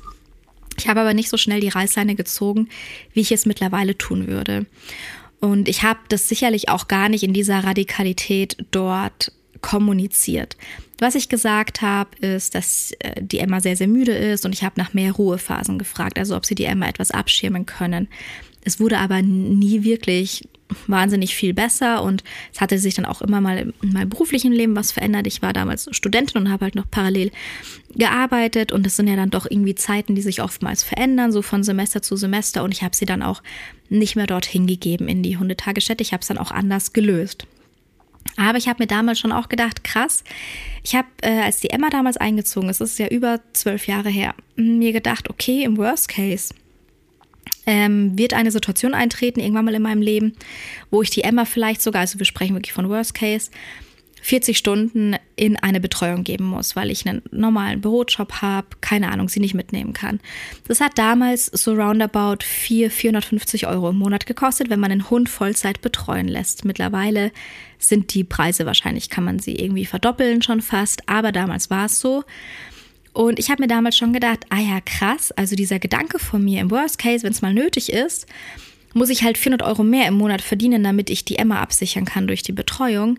Ich 0.78 0.88
habe 0.88 1.02
aber 1.02 1.14
nicht 1.14 1.30
so 1.30 1.36
schnell 1.36 1.60
die 1.60 1.68
Reißleine 1.68 2.16
gezogen, 2.16 2.70
wie 3.12 3.22
ich 3.22 3.34
es 3.34 3.46
mittlerweile 3.46 3.98
tun 3.98 4.28
würde. 4.28 4.66
Und 5.40 5.68
ich 5.68 5.84
habe 5.84 6.00
das 6.10 6.28
sicherlich 6.28 6.70
auch 6.70 6.88
gar 6.88 7.10
nicht 7.10 7.24
in 7.24 7.34
dieser 7.34 7.64
Radikalität 7.64 8.58
dort 8.72 9.32
kommuniziert. 9.62 10.58
Was 11.00 11.16
ich 11.16 11.28
gesagt 11.28 11.82
habe, 11.82 12.16
ist, 12.20 12.56
dass 12.56 12.92
äh, 13.00 13.22
die 13.22 13.40
Emma 13.40 13.60
sehr, 13.60 13.76
sehr 13.76 13.88
müde 13.88 14.14
ist 14.14 14.46
und 14.46 14.54
ich 14.54 14.64
habe 14.64 14.80
nach 14.80 14.94
mehr 14.94 15.12
Ruhephasen 15.12 15.78
gefragt, 15.78 16.18
also 16.18 16.36
ob 16.36 16.46
sie 16.46 16.56
die 16.56 16.66
Emma 16.66 16.88
etwas 16.88 17.12
abschirmen 17.12 17.66
können. 17.66 18.08
Es 18.64 18.80
wurde 18.80 18.98
aber 18.98 19.22
nie 19.22 19.84
wirklich 19.84 20.48
wahnsinnig 20.88 21.36
viel 21.36 21.54
besser 21.54 22.04
und 22.04 22.24
es 22.54 22.62
hatte 22.62 22.80
sich 22.80 22.96
dann 22.96 23.06
auch 23.06 23.22
immer 23.22 23.42
mal 23.42 23.74
in 23.82 23.94
meinem 23.94 24.10
beruflichen 24.10 24.52
Leben 24.52 24.76
was 24.76 24.92
verändert. 24.92 25.28
Ich 25.28 25.42
war 25.42 25.54
damals 25.54 25.88
Studentin 25.92 26.42
und 26.42 26.52
habe 26.52 26.66
halt 26.66 26.76
noch 26.76 26.90
parallel 26.90 27.32
gearbeitet 27.94 28.72
und 28.72 28.86
das 28.86 28.96
sind 28.96 29.08
ja 29.08 29.16
dann 29.16 29.30
doch 29.30 29.46
irgendwie 29.50 29.76
Zeiten, 29.76 30.16
die 30.16 30.22
sich 30.22 30.42
oftmals 30.42 30.84
verändern, 30.84 31.32
so 31.32 31.42
von 31.42 31.64
Semester 31.64 32.02
zu 32.02 32.16
Semester 32.16 32.64
und 32.64 32.74
ich 32.74 32.84
habe 32.84 32.96
sie 32.96 33.06
dann 33.06 33.22
auch 33.22 33.44
nicht 33.90 34.16
mehr 34.16 34.28
dorthin 34.28 34.68
gegeben 34.68 35.08
in 35.08 35.24
die 35.24 35.38
Hundetagesstätte. 35.38 36.02
Ich 36.02 36.14
habe 36.14 36.22
es 36.22 36.28
dann 36.28 36.40
auch 36.40 36.52
anders 36.52 36.94
gelöst. 36.94 37.46
Aber 38.38 38.58
ich 38.58 38.68
habe 38.68 38.84
mir 38.84 38.88
damals 38.88 39.20
schon 39.20 39.32
auch 39.32 39.50
gedacht, 39.50 39.84
krass, 39.84 40.24
ich 40.84 40.96
habe, 40.96 41.08
äh, 41.22 41.42
als 41.42 41.60
die 41.60 41.70
Emma 41.70 41.90
damals 41.90 42.18
eingezogen 42.18 42.70
ist, 42.70 42.82
ist 42.82 43.00
ja 43.00 43.08
über 43.08 43.40
zwölf 43.54 43.88
Jahre 43.88 44.10
her, 44.10 44.34
mir 44.56 44.92
gedacht, 44.92 45.30
okay, 45.30 45.64
im 45.64 45.78
Worst 45.78 46.10
Case 46.10 46.54
ähm, 47.66 48.18
wird 48.18 48.34
eine 48.34 48.52
Situation 48.52 48.94
eintreten, 48.94 49.40
irgendwann 49.40 49.66
mal 49.66 49.74
in 49.74 49.82
meinem 49.82 50.02
Leben, 50.02 50.34
wo 50.92 51.02
ich 51.02 51.10
die 51.10 51.24
Emma 51.24 51.46
vielleicht 51.46 51.82
sogar, 51.82 52.02
also 52.02 52.20
wir 52.20 52.26
sprechen 52.26 52.56
wirklich 52.56 52.74
von 52.74 52.90
Worst 52.90 53.14
Case, 53.14 53.50
40 54.26 54.58
Stunden 54.58 55.16
in 55.36 55.56
eine 55.58 55.80
Betreuung 55.80 56.24
geben 56.24 56.46
muss, 56.46 56.76
weil 56.76 56.90
ich 56.90 57.08
einen 57.08 57.22
normalen 57.30 57.82
Bürojob 57.82 58.42
habe, 58.42 58.66
keine 58.82 59.12
Ahnung, 59.12 59.30
sie 59.30 59.40
nicht 59.40 59.54
mitnehmen 59.54 59.94
kann. 59.94 60.20
Das 60.68 60.82
hat 60.82 60.98
damals 60.98 61.46
so 61.46 61.74
roundabout 61.74 62.44
4, 62.44 62.90
450 62.90 63.68
Euro 63.68 63.92
im 63.92 63.98
Monat 63.98 64.26
gekostet, 64.26 64.72
wenn 64.72 64.80
man 64.80 64.92
einen 64.92 65.12
Hund 65.12 65.30
Vollzeit 65.30 65.82
betreuen 65.82 66.28
lässt. 66.28 66.66
Mittlerweile 66.66 67.32
sind 67.78 68.16
die 68.16 68.24
Preise 68.24 68.66
wahrscheinlich, 68.66 69.12
kann 69.12 69.26
man 69.26 69.38
sie 69.38 69.58
irgendwie 69.58 69.86
verdoppeln 69.86 70.42
schon 70.42 70.64
fast, 70.64 71.08
aber 71.08 71.32
damals 71.32 71.70
war 71.70 71.86
es 71.86 72.00
so. 72.00 72.24
Und 73.16 73.40
ich 73.40 73.50
habe 73.50 73.64
mir 73.64 73.70
damals 73.70 73.96
schon 73.96 74.12
gedacht, 74.12 74.46
ah 74.50 74.60
ja, 74.60 74.82
krass, 74.82 75.32
also 75.32 75.56
dieser 75.56 75.80
Gedanke 75.80 76.20
von 76.20 76.44
mir, 76.44 76.60
im 76.60 76.70
Worst 76.70 76.98
Case, 76.98 77.24
wenn 77.24 77.32
es 77.32 77.42
mal 77.42 77.54
nötig 77.54 77.90
ist, 77.90 78.28
muss 78.94 79.10
ich 79.10 79.24
halt 79.24 79.38
400 79.38 79.66
Euro 79.66 79.84
mehr 79.84 80.06
im 80.10 80.16
Monat 80.16 80.42
verdienen, 80.42 80.84
damit 80.84 81.10
ich 81.10 81.24
die 81.24 81.38
Emma 81.38 81.62
absichern 81.62 82.04
kann 82.04 82.28
durch 82.28 82.44
die 82.44 82.52
Betreuung. 82.52 83.18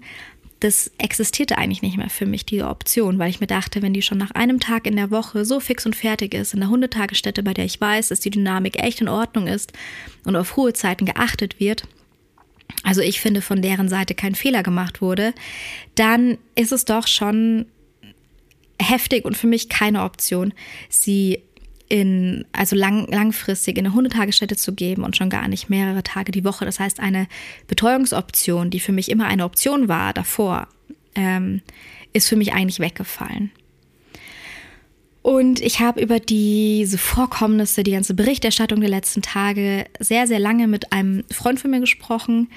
Das 0.61 0.91
existierte 0.99 1.57
eigentlich 1.57 1.81
nicht 1.81 1.97
mehr 1.97 2.11
für 2.11 2.27
mich, 2.27 2.45
diese 2.45 2.69
Option, 2.69 3.19
weil 3.19 3.31
ich 3.31 3.41
mir 3.41 3.47
dachte, 3.47 3.81
wenn 3.81 3.95
die 3.95 4.03
schon 4.03 4.19
nach 4.19 4.33
einem 4.33 4.61
Tag 4.61 4.87
in 4.87 4.97
der 4.97 5.11
Woche 5.11 5.47
so 5.47 5.61
fix 5.61 5.87
und 5.87 5.97
fertig 5.97 6.35
ist, 6.35 6.53
in 6.53 6.61
der 6.61 6.69
Hundetagesstätte, 6.69 7.43
bei 7.43 7.55
der 7.55 7.65
ich 7.65 7.81
weiß, 7.81 8.09
dass 8.09 8.21
die 8.21 8.31
Dynamik 8.31 8.83
echt 8.83 9.01
in 9.01 9.09
Ordnung 9.09 9.47
ist 9.47 9.73
und 10.27 10.37
auf 10.37 10.59
Ruhezeiten 10.59 11.07
geachtet 11.07 11.59
wird, 11.59 11.85
also 12.83 13.01
ich 13.01 13.21
finde, 13.21 13.41
von 13.41 13.63
deren 13.63 13.89
Seite 13.89 14.15
kein 14.15 14.35
Fehler 14.35 14.63
gemacht 14.63 15.01
wurde, 15.01 15.33
dann 15.95 16.37
ist 16.55 16.73
es 16.73 16.85
doch 16.85 17.07
schon 17.07 17.65
heftig 18.81 19.25
und 19.25 19.37
für 19.37 19.47
mich 19.47 19.69
keine 19.69 20.03
Option, 20.03 20.53
sie 20.89 21.41
in, 21.89 22.45
also 22.53 22.75
lang, 22.75 23.07
langfristig 23.11 23.79
in 23.79 23.87
eine 23.87 23.95
Hundetagesstätte 23.95 24.57
zu 24.57 24.75
geben 24.75 25.05
und 25.05 25.17
schon 25.17 25.31
gar 25.31 25.47
nicht 25.49 25.71
mehrere 25.71 26.03
Tage 26.03 26.33
die 26.33 26.45
Woche. 26.45 26.65
Das 26.65 26.81
heißt, 26.81 27.01
eine 27.01 27.29
Betreuungsoption, 27.69 28.71
die 28.71 28.81
für 28.81 28.93
mich 28.93 29.11
immer 29.11 29.27
eine 29.27 29.45
Option 29.45 29.89
war 29.89 30.13
davor, 30.13 30.67
ähm, 31.15 31.63
ist 32.13 32.29
für 32.29 32.37
mich 32.37 32.53
eigentlich 32.53 32.81
weggefallen. 32.81 33.53
Und 35.23 35.61
ich 35.61 35.81
habe 35.81 36.01
über 36.01 36.21
diese 36.21 36.99
Vorkommnisse, 36.99 37.83
die 37.83 37.91
ganze 37.91 38.15
Berichterstattung 38.15 38.81
der 38.81 38.91
letzten 38.91 39.23
Tage 39.23 39.87
sehr, 39.99 40.27
sehr 40.29 40.39
lange 40.39 40.69
mit 40.69 40.93
einem 40.93 41.25
Freund 41.33 41.59
von 41.59 41.71
mir 41.71 41.81
gesprochen, 41.81 42.49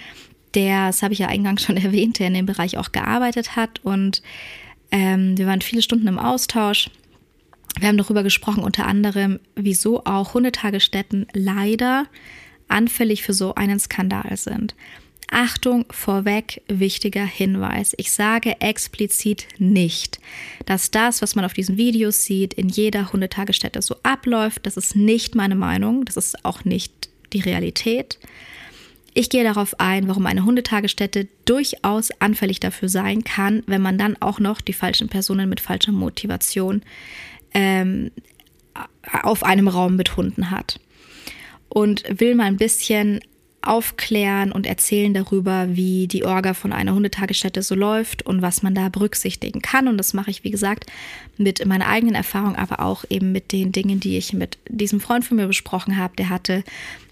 der, 0.53 0.88
das 0.88 1.01
habe 1.01 1.13
ich 1.13 1.19
ja 1.19 1.27
eingangs 1.27 1.63
schon 1.63 1.77
erwähnt, 1.83 2.19
der 2.19 2.27
in 2.27 2.33
dem 2.33 2.45
Bereich 2.45 2.77
auch 2.77 2.91
gearbeitet 2.91 3.55
hat. 3.55 3.79
Und 3.83 4.21
ähm, 4.91 5.38
wir 5.38 5.48
waren 5.48 5.62
viele 5.62 5.81
Stunden 5.81 6.08
im 6.08 6.19
Austausch. 6.19 6.89
Wir 7.79 7.88
haben 7.88 7.98
darüber 7.98 8.24
gesprochen, 8.24 8.63
unter 8.63 8.88
anderem, 8.88 9.39
wieso 9.55 10.03
auch 10.05 10.34
Hundetagesstätten 10.34 11.27
leider 11.34 12.08
anfällig 12.67 13.24
für 13.24 13.34
so 13.34 13.55
einen 13.55 13.79
Skandal 13.79 14.36
sind. 14.38 14.75
Achtung, 15.31 15.86
vorweg, 15.91 16.63
wichtiger 16.67 17.25
Hinweis. 17.25 17.93
Ich 17.98 18.12
sage 18.12 18.60
explizit 18.62 19.48
nicht, 19.60 20.19
dass 20.65 20.89
das, 20.89 21.22
was 21.22 21.36
man 21.36 21.46
auf 21.46 21.53
diesen 21.53 21.77
Videos 21.77 22.25
sieht, 22.25 22.55
in 22.55 22.67
jeder 22.67 23.13
Hundetagesstätte 23.13 23.81
so 23.81 23.96
abläuft. 24.01 24.65
Das 24.65 24.75
ist 24.75 24.96
nicht 24.96 25.36
meine 25.36 25.55
Meinung. 25.55 26.05
Das 26.05 26.17
ist 26.17 26.43
auch 26.46 26.65
nicht 26.65 27.10
die 27.31 27.41
Realität. 27.41 28.17
Ich 29.13 29.29
gehe 29.29 29.43
darauf 29.43 29.79
ein, 29.79 30.07
warum 30.07 30.25
eine 30.25 30.45
Hundetagesstätte 30.45 31.27
durchaus 31.45 32.11
anfällig 32.19 32.59
dafür 32.59 32.89
sein 32.89 33.23
kann, 33.23 33.63
wenn 33.65 33.81
man 33.81 33.97
dann 33.97 34.17
auch 34.21 34.39
noch 34.39 34.61
die 34.61 34.73
falschen 34.73 35.09
Personen 35.09 35.49
mit 35.49 35.59
falscher 35.59 35.91
Motivation 35.91 36.83
ähm, 37.53 38.11
auf 39.23 39.43
einem 39.43 39.67
Raum 39.67 39.95
mit 39.95 40.15
Hunden 40.15 40.51
hat. 40.51 40.79
Und 41.69 42.03
will 42.19 42.35
mal 42.35 42.45
ein 42.45 42.57
bisschen 42.57 43.19
aufklären 43.61 44.51
und 44.51 44.65
erzählen 44.65 45.13
darüber, 45.13 45.75
wie 45.75 46.07
die 46.07 46.23
Orga 46.23 46.53
von 46.53 46.71
einer 46.71 46.93
Hundetagesstätte 46.93 47.61
so 47.61 47.75
läuft 47.75 48.25
und 48.25 48.41
was 48.41 48.63
man 48.63 48.73
da 48.73 48.89
berücksichtigen 48.89 49.61
kann. 49.61 49.87
Und 49.87 49.97
das 49.97 50.13
mache 50.13 50.31
ich, 50.31 50.43
wie 50.43 50.51
gesagt, 50.51 50.85
mit 51.37 51.65
meiner 51.65 51.87
eigenen 51.87 52.15
Erfahrung, 52.15 52.55
aber 52.55 52.79
auch 52.79 53.03
eben 53.09 53.31
mit 53.31 53.51
den 53.51 53.71
Dingen, 53.71 53.99
die 53.99 54.17
ich 54.17 54.33
mit 54.33 54.57
diesem 54.69 55.01
Freund 55.01 55.25
von 55.25 55.37
mir 55.37 55.47
besprochen 55.47 55.97
habe. 55.97 56.15
Der 56.15 56.29
hatte 56.29 56.63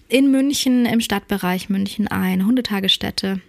in 0.08 0.30
München, 0.30 0.86
im 0.86 1.00
Stadtbereich 1.00 1.68
München, 1.68 2.08
eine 2.08 2.46
Hundetagesstätte. 2.46 3.40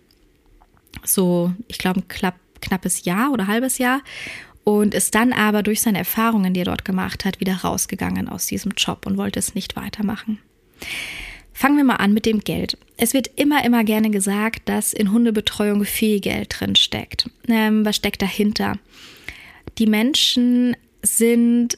So, 1.04 1.54
ich 1.68 1.78
glaube, 1.78 2.02
ein 2.02 2.38
knappes 2.62 3.06
Jahr 3.06 3.32
oder 3.32 3.48
halbes 3.48 3.78
Jahr 3.78 4.02
und 4.64 4.94
ist 4.94 5.16
dann 5.16 5.34
aber 5.34 5.64
durch 5.64 5.82
seine 5.82 6.00
Erfahrungen, 6.00 6.54
die 6.54 6.62
er 6.62 6.66
dort 6.66 6.86
gemacht 6.86 7.26
hat, 7.26 7.40
wieder 7.40 7.56
rausgegangen 7.56 8.28
aus 8.28 8.48
diesem 8.48 8.74
Job 8.76 9.06
und 9.06 9.18
wollte 9.18 9.40
es 9.40 9.56
nicht 9.56 9.76
weitermachen. 9.76 10.40
Fangen 11.54 11.78
wir 11.78 11.84
mal 11.84 11.96
an 11.96 12.14
mit 12.14 12.26
dem 12.26 12.40
Geld. 12.40 12.78
Es 12.96 13.14
wird 13.14 13.32
immer, 13.36 13.66
immer 13.66 13.84
gerne 13.84 14.10
gesagt, 14.10 14.70
dass 14.70 14.94
in 14.94 15.12
Hundebetreuung 15.12 15.84
viel 15.86 16.20
Geld 16.20 16.56
drin 16.60 16.76
steckt. 16.76 17.30
Ähm, 17.48 17.86
was 17.86 17.98
steckt 17.98 18.22
dahinter? 18.22 18.78
Die 19.78 19.88
Menschen 19.88 20.76
sind 21.02 21.78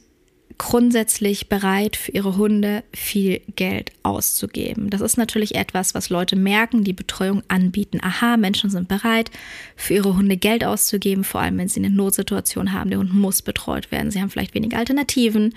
grundsätzlich 0.61 1.49
bereit, 1.49 1.95
für 1.95 2.11
ihre 2.11 2.37
Hunde 2.37 2.83
viel 2.93 3.41
Geld 3.55 3.91
auszugeben. 4.03 4.91
Das 4.91 5.01
ist 5.01 5.17
natürlich 5.17 5.55
etwas, 5.55 5.95
was 5.95 6.11
Leute 6.11 6.35
merken, 6.35 6.83
die 6.83 6.93
Betreuung 6.93 7.41
anbieten. 7.47 7.97
Aha, 7.99 8.37
Menschen 8.37 8.69
sind 8.69 8.87
bereit, 8.87 9.31
für 9.75 9.95
ihre 9.95 10.15
Hunde 10.15 10.37
Geld 10.37 10.63
auszugeben, 10.63 11.23
vor 11.23 11.41
allem 11.41 11.57
wenn 11.57 11.67
sie 11.67 11.79
eine 11.79 11.89
Notsituation 11.89 12.73
haben. 12.73 12.91
Der 12.91 12.99
Hund 12.99 13.11
muss 13.11 13.41
betreut 13.41 13.91
werden. 13.91 14.11
Sie 14.11 14.21
haben 14.21 14.29
vielleicht 14.29 14.53
weniger 14.53 14.77
Alternativen. 14.77 15.55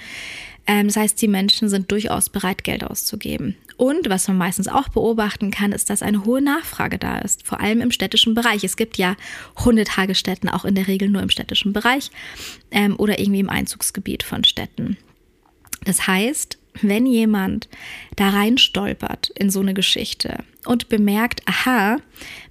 Ähm, 0.67 0.87
das 0.87 0.97
heißt, 0.97 1.21
die 1.21 1.29
Menschen 1.29 1.69
sind 1.69 1.91
durchaus 1.93 2.31
bereit, 2.31 2.65
Geld 2.65 2.83
auszugeben. 2.83 3.57
Und 3.77 4.09
was 4.09 4.29
man 4.29 4.39
meistens 4.39 4.69
auch 4.69 4.89
beobachten 4.89 5.51
kann, 5.51 5.73
ist, 5.73 5.91
dass 5.91 6.03
eine 6.03 6.25
hohe 6.25 6.41
Nachfrage 6.41 6.99
da 6.99 7.19
ist, 7.19 7.47
vor 7.47 7.61
allem 7.61 7.81
im 7.81 7.91
städtischen 7.91 8.35
Bereich. 8.35 8.63
Es 8.63 8.77
gibt 8.77 8.99
ja 8.99 9.17
Hundetagesstätten 9.65 10.49
auch 10.49 10.65
in 10.65 10.75
der 10.75 10.87
Regel 10.87 11.09
nur 11.09 11.23
im 11.23 11.31
städtischen 11.31 11.73
Bereich 11.73 12.11
ähm, 12.71 12.95
oder 12.99 13.19
irgendwie 13.19 13.41
im 13.41 13.51
Einzugsgebiet 13.51 14.23
von 14.23 14.45
Städten. 14.45 14.97
Das 15.85 16.07
heißt, 16.07 16.59
wenn 16.83 17.07
jemand 17.07 17.69
da 18.17 18.31
rein 18.31 18.59
stolpert 18.59 19.31
in 19.37 19.51
so 19.51 19.61
eine 19.61 19.75
Geschichte 19.75 20.39
und 20.67 20.89
bemerkt, 20.89 21.43
aha, 21.47 21.99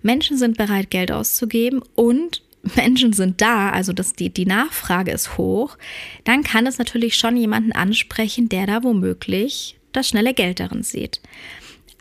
Menschen 0.02 0.38
sind 0.38 0.58
bereit, 0.58 0.90
Geld 0.92 1.12
auszugeben 1.12 1.82
und 1.96 2.42
Menschen 2.76 3.14
sind 3.14 3.42
da, 3.42 3.70
also 3.70 3.92
dass 3.94 4.14
die, 4.14 4.30
die 4.30 4.46
Nachfrage 4.46 5.12
ist 5.12 5.38
hoch, 5.38 5.78
dann 6.24 6.44
kann 6.44 6.68
es 6.68 6.78
natürlich 6.78 7.16
schon 7.16 7.36
jemanden 7.36 7.74
ansprechen, 7.74 8.50
der 8.50 8.68
da 8.68 8.84
womöglich 8.84 9.78
das 9.94 10.10
schnelle 10.10 10.34
Geld 10.34 10.60
darin 10.60 10.84
sieht. 10.84 11.22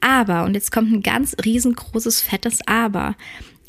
Aber, 0.00 0.44
und 0.44 0.55
jetzt 0.55 0.72
kommt 0.72 0.92
ein 0.92 1.02
ganz 1.02 1.37
riesengroßes, 1.44 2.20
fettes 2.20 2.59
Aber, 2.66 3.14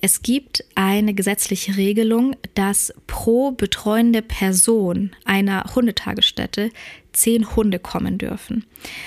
es 0.05 0.21
gibt 0.21 0.65
eine 0.75 1.13
gesetzliche 1.13 1.77
Regelung, 1.77 2.35
dass 2.55 2.93
pro 3.07 3.51
betreuende 3.51 4.21
Person 4.21 5.11
einer 5.23 5.63
Hundetagesstätte 5.75 6.71
zehn 7.13 7.55
Hunde 7.55 7.79
kommen 7.79 8.17
dürfen. 8.17 8.65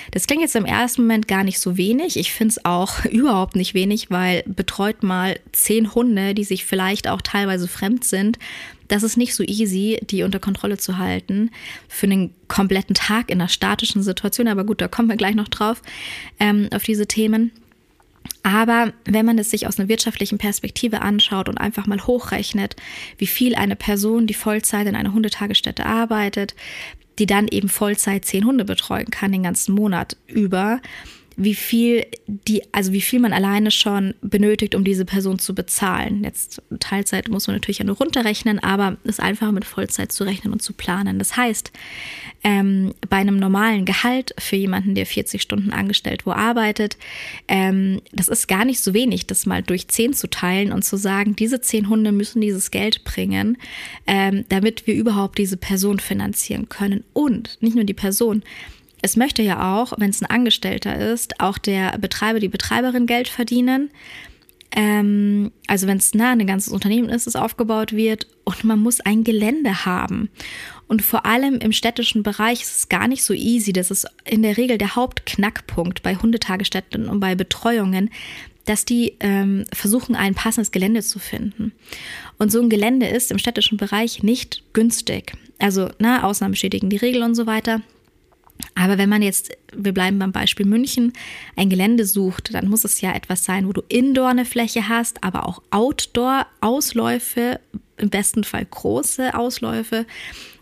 Das 0.09 0.25
klingt 0.25 0.41
jetzt 0.41 0.55
im 0.55 0.65
ersten 0.65 1.03
Moment 1.03 1.27
gar 1.27 1.43
nicht 1.43 1.59
so 1.59 1.77
wenig. 1.77 2.17
Ich 2.17 2.33
finde 2.33 2.53
es 2.53 2.65
auch 2.65 3.05
überhaupt 3.11 3.55
nicht 3.55 3.75
wenig, 3.75 4.09
weil 4.09 4.41
betreut 4.47 5.03
mal 5.03 5.39
zehn 5.51 5.93
Hunde, 5.93 6.33
die 6.33 6.45
sich 6.45 6.65
vielleicht 6.65 7.07
auch 7.07 7.21
teilweise 7.21 7.67
fremd 7.67 8.03
sind. 8.03 8.39
Das 8.87 9.03
ist 9.03 9.17
nicht 9.17 9.35
so 9.35 9.43
easy, 9.43 9.99
die 10.09 10.23
unter 10.23 10.39
Kontrolle 10.39 10.77
zu 10.77 10.97
halten 10.97 11.51
für 11.87 12.05
einen 12.05 12.33
kompletten 12.47 12.95
Tag 12.95 13.29
in 13.29 13.41
einer 13.41 13.49
statischen 13.49 14.03
Situation. 14.03 14.47
Aber 14.47 14.63
gut, 14.63 14.81
da 14.81 14.87
kommen 14.87 15.09
wir 15.09 15.17
gleich 15.17 15.35
noch 15.35 15.49
drauf, 15.49 15.81
ähm, 16.39 16.69
auf 16.73 16.83
diese 16.83 17.07
Themen. 17.07 17.51
Aber 18.43 18.93
wenn 19.05 19.25
man 19.25 19.37
es 19.37 19.51
sich 19.51 19.67
aus 19.67 19.79
einer 19.79 19.89
wirtschaftlichen 19.89 20.37
Perspektive 20.37 21.01
anschaut 21.01 21.49
und 21.49 21.57
einfach 21.57 21.85
mal 21.85 22.05
hochrechnet, 22.05 22.75
wie 23.17 23.27
viel 23.27 23.55
eine 23.55 23.75
Person, 23.75 24.27
die 24.27 24.33
Vollzeit 24.33 24.87
in 24.87 24.95
einer 24.95 25.13
Hundetagesstätte 25.13 25.85
arbeitet, 25.85 26.55
die 27.19 27.25
dann 27.25 27.47
eben 27.47 27.69
Vollzeit 27.69 28.25
zehn 28.25 28.45
Hunde 28.45 28.63
betreuen 28.63 29.09
kann 29.09 29.31
den 29.31 29.43
ganzen 29.43 29.73
Monat 29.73 30.17
über, 30.27 30.79
wie 31.39 31.53
viel 31.53 32.05
die, 32.25 32.63
also 32.73 32.91
wie 32.93 33.01
viel 33.01 33.19
man 33.19 33.31
alleine 33.31 33.69
schon 33.69 34.15
benötigt, 34.21 34.73
um 34.73 34.83
diese 34.83 35.05
Person 35.05 35.37
zu 35.37 35.53
bezahlen. 35.53 36.23
Jetzt 36.23 36.63
Teilzeit 36.79 37.29
muss 37.29 37.45
man 37.45 37.55
natürlich 37.55 37.77
ja 37.77 37.85
nur 37.85 37.95
runterrechnen, 37.95 38.57
aber 38.57 38.97
es 39.03 39.19
einfach 39.19 39.51
mit 39.51 39.63
Vollzeit 39.63 40.11
zu 40.11 40.23
rechnen 40.23 40.51
und 40.51 40.63
zu 40.63 40.73
planen. 40.73 41.19
Das 41.19 41.37
heißt, 41.37 41.71
ähm, 42.43 42.95
bei 43.07 43.17
einem 43.17 43.37
normalen 43.37 43.85
Gehalt 43.85 44.33
für 44.39 44.55
jemanden, 44.55 44.95
der 44.95 45.05
40 45.05 45.41
Stunden 45.41 45.71
angestellt 45.71 46.25
wo 46.25 46.31
arbeitet, 46.31 46.97
ähm, 47.47 48.01
das 48.11 48.29
ist 48.29 48.47
gar 48.47 48.65
nicht 48.65 48.79
so 48.79 48.95
wenig, 48.95 49.27
das 49.27 49.45
mal 49.45 49.61
durch 49.61 49.87
10 49.87 50.13
zu 50.13 50.29
teilen 50.29 50.71
und 50.71 50.83
zu 50.83 50.97
sagen, 50.97 51.35
diese 51.35 51.61
10 51.61 51.87
Hunde 51.87 52.11
müssen 52.11 52.41
dieses 52.41 52.71
Geld 52.71 53.03
bringen, 53.03 53.59
ähm, 54.07 54.43
damit 54.49 54.87
wir 54.87 54.95
überhaupt 54.95 55.37
diese 55.37 55.57
Person 55.57 55.99
finanzieren 55.99 56.67
können. 56.67 57.03
Und 57.13 57.59
nicht 57.61 57.75
nur 57.75 57.85
die 57.85 57.93
Person, 57.93 58.41
es 59.07 59.15
möchte 59.15 59.41
ja 59.41 59.79
auch, 59.79 59.93
wenn 59.97 60.09
es 60.09 60.21
ein 60.21 60.29
Angestellter 60.29 60.95
ist, 60.97 61.39
auch 61.39 61.57
der 61.57 61.97
Betreiber, 61.97 62.41
die 62.41 62.49
Betreiberin 62.49 63.05
Geld 63.05 63.29
verdienen. 63.29 63.89
Ähm, 64.71 65.53
also 65.65 65.87
wenn 65.87 65.97
es 65.97 66.13
nah 66.13 66.31
ein 66.31 66.45
ganzes 66.45 66.73
Unternehmen 66.73 67.07
ist, 67.07 67.25
das 67.25 67.37
aufgebaut 67.37 67.93
wird 67.93 68.27
und 68.43 68.65
man 68.65 68.79
muss 68.79 68.99
ein 68.99 69.23
Gelände 69.23 69.85
haben. 69.85 70.29
Und 70.89 71.01
vor 71.01 71.25
allem 71.25 71.55
im 71.59 71.71
städtischen 71.71 72.21
Bereich 72.21 72.63
ist 72.63 72.77
es 72.77 72.89
gar 72.89 73.07
nicht 73.07 73.23
so 73.23 73.33
easy. 73.33 73.71
Das 73.71 73.91
ist 73.91 74.07
in 74.25 74.41
der 74.43 74.57
Regel 74.57 74.77
der 74.77 74.95
Hauptknackpunkt 74.95 76.03
bei 76.03 76.17
Hundetagesstätten 76.17 77.07
und 77.07 77.21
bei 77.21 77.33
Betreuungen, 77.35 78.09
dass 78.65 78.83
die 78.83 79.15
ähm, 79.21 79.63
versuchen, 79.71 80.17
ein 80.17 80.35
passendes 80.35 80.71
Gelände 80.71 81.01
zu 81.01 81.19
finden. 81.19 81.71
Und 82.37 82.51
so 82.51 82.59
ein 82.59 82.69
Gelände 82.69 83.07
ist 83.07 83.31
im 83.31 83.39
städtischen 83.39 83.77
Bereich 83.77 84.21
nicht 84.21 84.63
günstig. 84.73 85.31
Also, 85.59 85.89
na, 85.97 86.23
Ausnahmen 86.23 86.51
bestätigen 86.51 86.89
die 86.89 86.97
Regel 86.97 87.23
und 87.23 87.35
so 87.35 87.47
weiter. 87.47 87.81
Aber 88.77 88.97
wenn 88.97 89.09
man 89.09 89.21
jetzt, 89.21 89.51
wir 89.75 89.93
bleiben 89.93 90.19
beim 90.19 90.31
Beispiel 90.31 90.65
München, 90.65 91.13
ein 91.55 91.69
Gelände 91.69 92.05
sucht, 92.05 92.53
dann 92.53 92.69
muss 92.69 92.83
es 92.83 93.01
ja 93.01 93.13
etwas 93.13 93.43
sein, 93.43 93.67
wo 93.67 93.73
du 93.73 93.81
Indoor 93.89 94.29
eine 94.29 94.45
Fläche 94.45 94.87
hast, 94.87 95.23
aber 95.23 95.47
auch 95.47 95.61
Outdoor 95.71 96.45
Ausläufe, 96.61 97.59
im 97.97 98.09
besten 98.09 98.43
Fall 98.43 98.65
große 98.69 99.33
Ausläufe, 99.33 100.05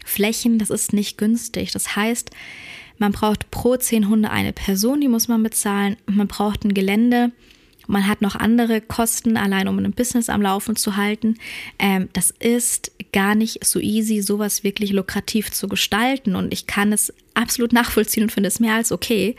Flächen, 0.05 0.59
das 0.59 0.69
ist 0.69 0.93
nicht 0.93 1.17
günstig. 1.17 1.71
Das 1.71 1.95
heißt, 1.97 2.31
man 2.97 3.11
braucht 3.11 3.51
pro 3.51 3.75
zehn 3.75 4.07
Hunde 4.07 4.29
eine 4.31 4.53
Person, 4.53 5.01
die 5.01 5.09
muss 5.09 5.27
man 5.27 5.43
bezahlen. 5.43 5.97
Man 6.05 6.27
braucht 6.27 6.63
ein 6.63 6.73
Gelände. 6.73 7.31
Man 7.87 8.07
hat 8.07 8.21
noch 8.21 8.35
andere 8.35 8.81
Kosten, 8.81 9.37
allein 9.37 9.67
um 9.67 9.77
ein 9.77 9.91
Business 9.91 10.29
am 10.29 10.41
Laufen 10.41 10.75
zu 10.75 10.95
halten. 10.95 11.37
Ähm, 11.79 12.09
das 12.13 12.31
ist 12.31 12.91
gar 13.11 13.35
nicht 13.35 13.63
so 13.65 13.79
easy, 13.79 14.21
sowas 14.21 14.63
wirklich 14.63 14.91
lukrativ 14.91 15.51
zu 15.51 15.67
gestalten. 15.67 16.35
Und 16.35 16.53
ich 16.53 16.67
kann 16.67 16.93
es 16.93 17.13
absolut 17.33 17.73
nachvollziehen 17.73 18.23
und 18.23 18.31
finde 18.31 18.47
es 18.47 18.59
mehr 18.59 18.75
als 18.75 18.91
okay, 18.91 19.35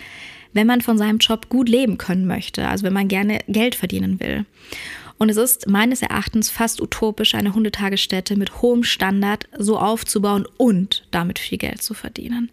wenn 0.53 0.67
man 0.67 0.81
von 0.81 0.99
seinem 0.99 1.19
Job 1.19 1.49
gut 1.49 1.69
leben 1.69 1.99
können 1.99 2.27
möchte. 2.27 2.67
Also 2.67 2.85
wenn 2.85 2.93
man 2.93 3.09
gerne 3.09 3.41
Geld 3.49 3.75
verdienen 3.75 4.21
will. 4.21 4.47
Und 5.19 5.31
es 5.31 5.37
ist 5.37 5.69
meines 5.69 6.03
Erachtens 6.03 6.51
fast 6.51 6.81
utopisch, 6.81 7.35
eine 7.35 7.55
Hundetagesstätte 7.55 8.37
mit 8.37 8.61
hohem 8.61 8.83
Standard 8.83 9.49
so 9.57 9.79
aufzubauen 9.79 10.47
und 10.57 11.07
damit 11.11 11.39
viel 11.39 11.59
Geld 11.59 11.83
zu 11.83 11.95
verdienen. 11.95 12.51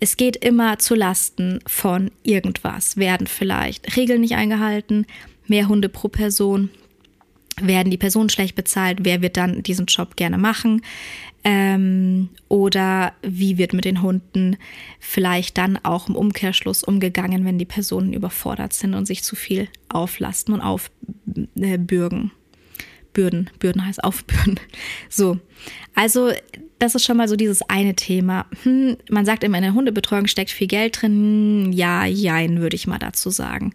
Es 0.00 0.16
geht 0.16 0.36
immer 0.36 0.78
zu 0.78 0.94
Lasten 0.94 1.60
von 1.66 2.10
irgendwas. 2.22 2.96
Werden 2.96 3.26
vielleicht 3.26 3.96
Regeln 3.96 4.20
nicht 4.20 4.34
eingehalten, 4.34 5.06
mehr 5.46 5.68
Hunde 5.68 5.88
pro 5.88 6.08
Person, 6.08 6.68
werden 7.60 7.90
die 7.90 7.96
Personen 7.96 8.28
schlecht 8.28 8.56
bezahlt, 8.56 8.98
wer 9.02 9.22
wird 9.22 9.36
dann 9.36 9.62
diesen 9.62 9.86
Job 9.86 10.16
gerne 10.16 10.38
machen 10.38 10.82
ähm, 11.44 12.30
oder 12.48 13.12
wie 13.22 13.58
wird 13.58 13.72
mit 13.72 13.84
den 13.84 14.02
Hunden 14.02 14.56
vielleicht 14.98 15.56
dann 15.56 15.78
auch 15.84 16.08
im 16.08 16.16
Umkehrschluss 16.16 16.82
umgegangen, 16.82 17.44
wenn 17.44 17.58
die 17.58 17.64
Personen 17.64 18.12
überfordert 18.12 18.72
sind 18.72 18.94
und 18.94 19.06
sich 19.06 19.22
zu 19.22 19.36
viel 19.36 19.68
auflasten 19.88 20.52
und 20.52 20.60
aufbürgen. 20.60 21.23
Äh, 21.36 21.78
Bürden, 23.14 23.50
Bürden 23.60 23.86
heißt 23.86 24.02
aufbürden. 24.04 24.60
So, 25.08 25.38
also 25.94 26.32
das 26.80 26.94
ist 26.94 27.04
schon 27.04 27.16
mal 27.16 27.28
so 27.28 27.36
dieses 27.36 27.62
eine 27.62 27.94
Thema. 27.94 28.46
Hm, 28.64 28.96
man 29.08 29.24
sagt 29.24 29.44
immer, 29.44 29.58
in 29.58 29.62
der 29.62 29.74
Hundebetreuung 29.74 30.26
steckt 30.26 30.50
viel 30.50 30.66
Geld 30.66 31.00
drin. 31.00 31.72
Ja, 31.72 32.04
jein, 32.04 32.60
würde 32.60 32.76
ich 32.76 32.86
mal 32.86 32.98
dazu 32.98 33.30
sagen. 33.30 33.72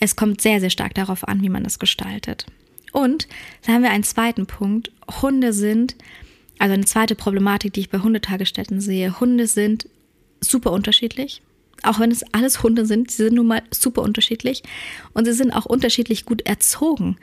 Es 0.00 0.16
kommt 0.16 0.40
sehr, 0.40 0.60
sehr 0.60 0.70
stark 0.70 0.94
darauf 0.94 1.26
an, 1.26 1.42
wie 1.42 1.48
man 1.48 1.64
das 1.64 1.78
gestaltet. 1.78 2.46
Und 2.92 3.26
da 3.66 3.72
haben 3.72 3.82
wir 3.82 3.90
einen 3.90 4.04
zweiten 4.04 4.46
Punkt. 4.46 4.92
Hunde 5.22 5.52
sind, 5.52 5.96
also 6.58 6.74
eine 6.74 6.84
zweite 6.84 7.14
Problematik, 7.14 7.72
die 7.72 7.80
ich 7.80 7.90
bei 7.90 7.98
Hundetagesstätten 7.98 8.80
sehe. 8.80 9.18
Hunde 9.18 9.46
sind 9.46 9.88
super 10.40 10.72
unterschiedlich. 10.72 11.42
Auch 11.82 12.00
wenn 12.00 12.10
es 12.10 12.24
alles 12.32 12.62
Hunde 12.62 12.86
sind, 12.86 13.10
sie 13.10 13.24
sind 13.24 13.34
nun 13.34 13.46
mal 13.46 13.62
super 13.70 14.02
unterschiedlich 14.02 14.62
und 15.12 15.24
sie 15.24 15.32
sind 15.32 15.52
auch 15.52 15.66
unterschiedlich 15.66 16.24
gut 16.24 16.42
erzogen. 16.46 17.16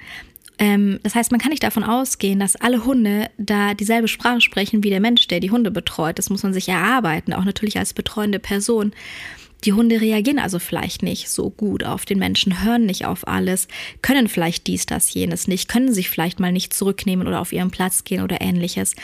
Ähm, 0.60 1.00
das 1.04 1.16
heißt, 1.16 1.32
man 1.32 1.40
kann 1.40 1.50
nicht 1.50 1.64
davon 1.64 1.84
ausgehen, 1.84 2.40
dass 2.40 2.56
alle 2.56 2.86
Hunde 2.86 3.30
da 3.38 3.74
dieselbe 3.74 4.08
Sprache 4.08 4.42
sprechen 4.42 4.84
wie 4.84 4.90
der 4.90 5.00
Mensch, 5.00 5.28
der 5.28 5.40
die 5.40 5.52
Hunde 5.52 5.72
betreut. 5.72 6.20
Das 6.20 6.30
muss 6.30 6.44
man 6.44 6.54
sich 6.54 6.70
erarbeiten, 6.70 7.34
auch 7.34 7.44
natürlich 7.44 7.80
als 7.80 7.94
betreuende 7.94 8.40
Person. 8.40 8.94
Die 9.66 9.74
Hunde 9.74 10.02
reagieren 10.02 10.40
also 10.40 10.60
vielleicht 10.60 11.04
nicht 11.04 11.30
so 11.30 11.50
gut 11.50 11.86
auf 11.86 12.06
den 12.06 12.20
Menschen, 12.20 12.64
hören 12.64 12.86
nicht 12.86 13.06
auf 13.06 13.28
alles, 13.28 13.68
können 14.02 14.28
vielleicht 14.28 14.68
dies, 14.68 14.86
das, 14.86 15.14
jenes 15.14 15.48
nicht, 15.48 15.70
können 15.70 15.94
sich 15.94 16.10
vielleicht 16.10 16.40
mal 16.40 16.52
nicht 16.52 16.74
zurücknehmen 16.74 17.28
oder 17.28 17.40
auf 17.40 17.54
ihren 17.54 17.72
Platz 17.72 18.04
gehen 18.04 18.22
oder 18.22 18.42
ähnliches, 18.42 18.96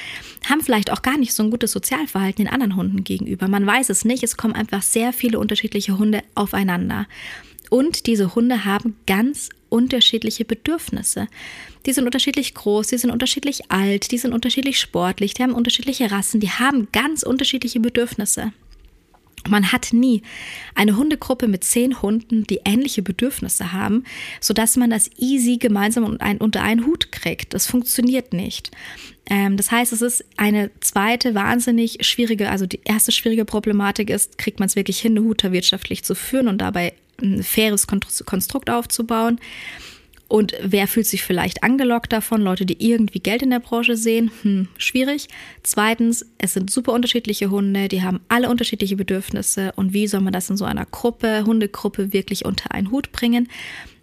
haben 0.49 0.61
vielleicht 0.61 0.91
auch 0.91 1.01
gar 1.01 1.17
nicht 1.17 1.33
so 1.33 1.43
ein 1.43 1.51
gutes 1.51 1.71
Sozialverhalten 1.71 2.45
den 2.45 2.53
anderen 2.53 2.75
Hunden 2.75 3.03
gegenüber. 3.03 3.47
Man 3.47 3.65
weiß 3.65 3.89
es 3.89 4.03
nicht, 4.05 4.23
es 4.23 4.37
kommen 4.37 4.55
einfach 4.55 4.81
sehr 4.81 5.13
viele 5.13 5.39
unterschiedliche 5.39 5.97
Hunde 5.97 6.23
aufeinander. 6.35 7.07
Und 7.69 8.07
diese 8.07 8.35
Hunde 8.35 8.65
haben 8.65 8.95
ganz 9.05 9.49
unterschiedliche 9.69 10.43
Bedürfnisse. 10.43 11.27
Die 11.85 11.93
sind 11.93 12.05
unterschiedlich 12.05 12.55
groß, 12.55 12.87
die 12.87 12.97
sind 12.97 13.11
unterschiedlich 13.11 13.71
alt, 13.71 14.11
die 14.11 14.17
sind 14.17 14.33
unterschiedlich 14.33 14.79
sportlich, 14.79 15.35
die 15.35 15.43
haben 15.43 15.53
unterschiedliche 15.53 16.11
Rassen, 16.11 16.39
die 16.39 16.49
haben 16.49 16.87
ganz 16.91 17.23
unterschiedliche 17.23 17.79
Bedürfnisse. 17.79 18.51
Man 19.47 19.71
hat 19.71 19.93
nie 19.93 20.21
eine 20.75 20.97
Hundegruppe 20.97 21.47
mit 21.47 21.63
zehn 21.63 22.01
Hunden, 22.01 22.43
die 22.43 22.61
ähnliche 22.65 23.01
Bedürfnisse 23.01 23.71
haben, 23.71 24.03
sodass 24.41 24.75
man 24.77 24.89
das 24.89 25.09
easy 25.17 25.57
gemeinsam 25.57 26.17
unter 26.39 26.61
einen 26.61 26.85
Hut 26.85 27.11
kriegt. 27.11 27.53
Das 27.53 27.67
funktioniert 27.67 28.33
nicht. 28.33 28.71
Ähm, 29.29 29.57
das 29.57 29.71
heißt, 29.71 29.93
es 29.93 30.01
ist 30.01 30.25
eine 30.37 30.71
zweite 30.81 31.35
wahnsinnig 31.35 31.99
schwierige, 32.01 32.49
also 32.49 32.65
die 32.65 32.81
erste 32.83 33.11
schwierige 33.11 33.45
Problematik 33.45 34.09
ist, 34.09 34.37
kriegt 34.37 34.59
man 34.59 34.67
es 34.67 34.75
wirklich 34.75 34.99
hin, 34.99 35.17
eine 35.17 35.25
Huter 35.25 35.51
wirtschaftlich 35.51 36.03
zu 36.03 36.15
führen 36.15 36.47
und 36.47 36.59
dabei 36.59 36.93
ein 37.21 37.43
faires 37.43 37.87
Konstrukt 37.87 38.69
aufzubauen. 38.69 39.39
Und 40.29 40.53
wer 40.61 40.87
fühlt 40.87 41.07
sich 41.07 41.23
vielleicht 41.23 41.63
angelockt 41.63 42.13
davon? 42.13 42.41
Leute, 42.41 42.65
die 42.65 42.87
irgendwie 42.87 43.19
Geld 43.19 43.41
in 43.41 43.49
der 43.49 43.59
Branche 43.59 43.97
sehen? 43.97 44.31
Hm, 44.43 44.67
schwierig. 44.77 45.27
Zweitens, 45.63 46.23
es 46.37 46.53
sind 46.53 46.69
super 46.69 46.93
unterschiedliche 46.93 47.49
Hunde, 47.49 47.87
die 47.87 48.03
haben 48.03 48.21
alle 48.29 48.47
unterschiedliche 48.47 48.95
Bedürfnisse. 48.95 49.73
Und 49.75 49.91
wie 49.91 50.07
soll 50.07 50.21
man 50.21 50.31
das 50.31 50.49
in 50.51 50.55
so 50.55 50.65
einer 50.65 50.85
Gruppe, 50.85 51.45
Hundegruppe 51.45 52.13
wirklich 52.13 52.45
unter 52.45 52.71
einen 52.71 52.91
Hut 52.91 53.11
bringen? 53.11 53.49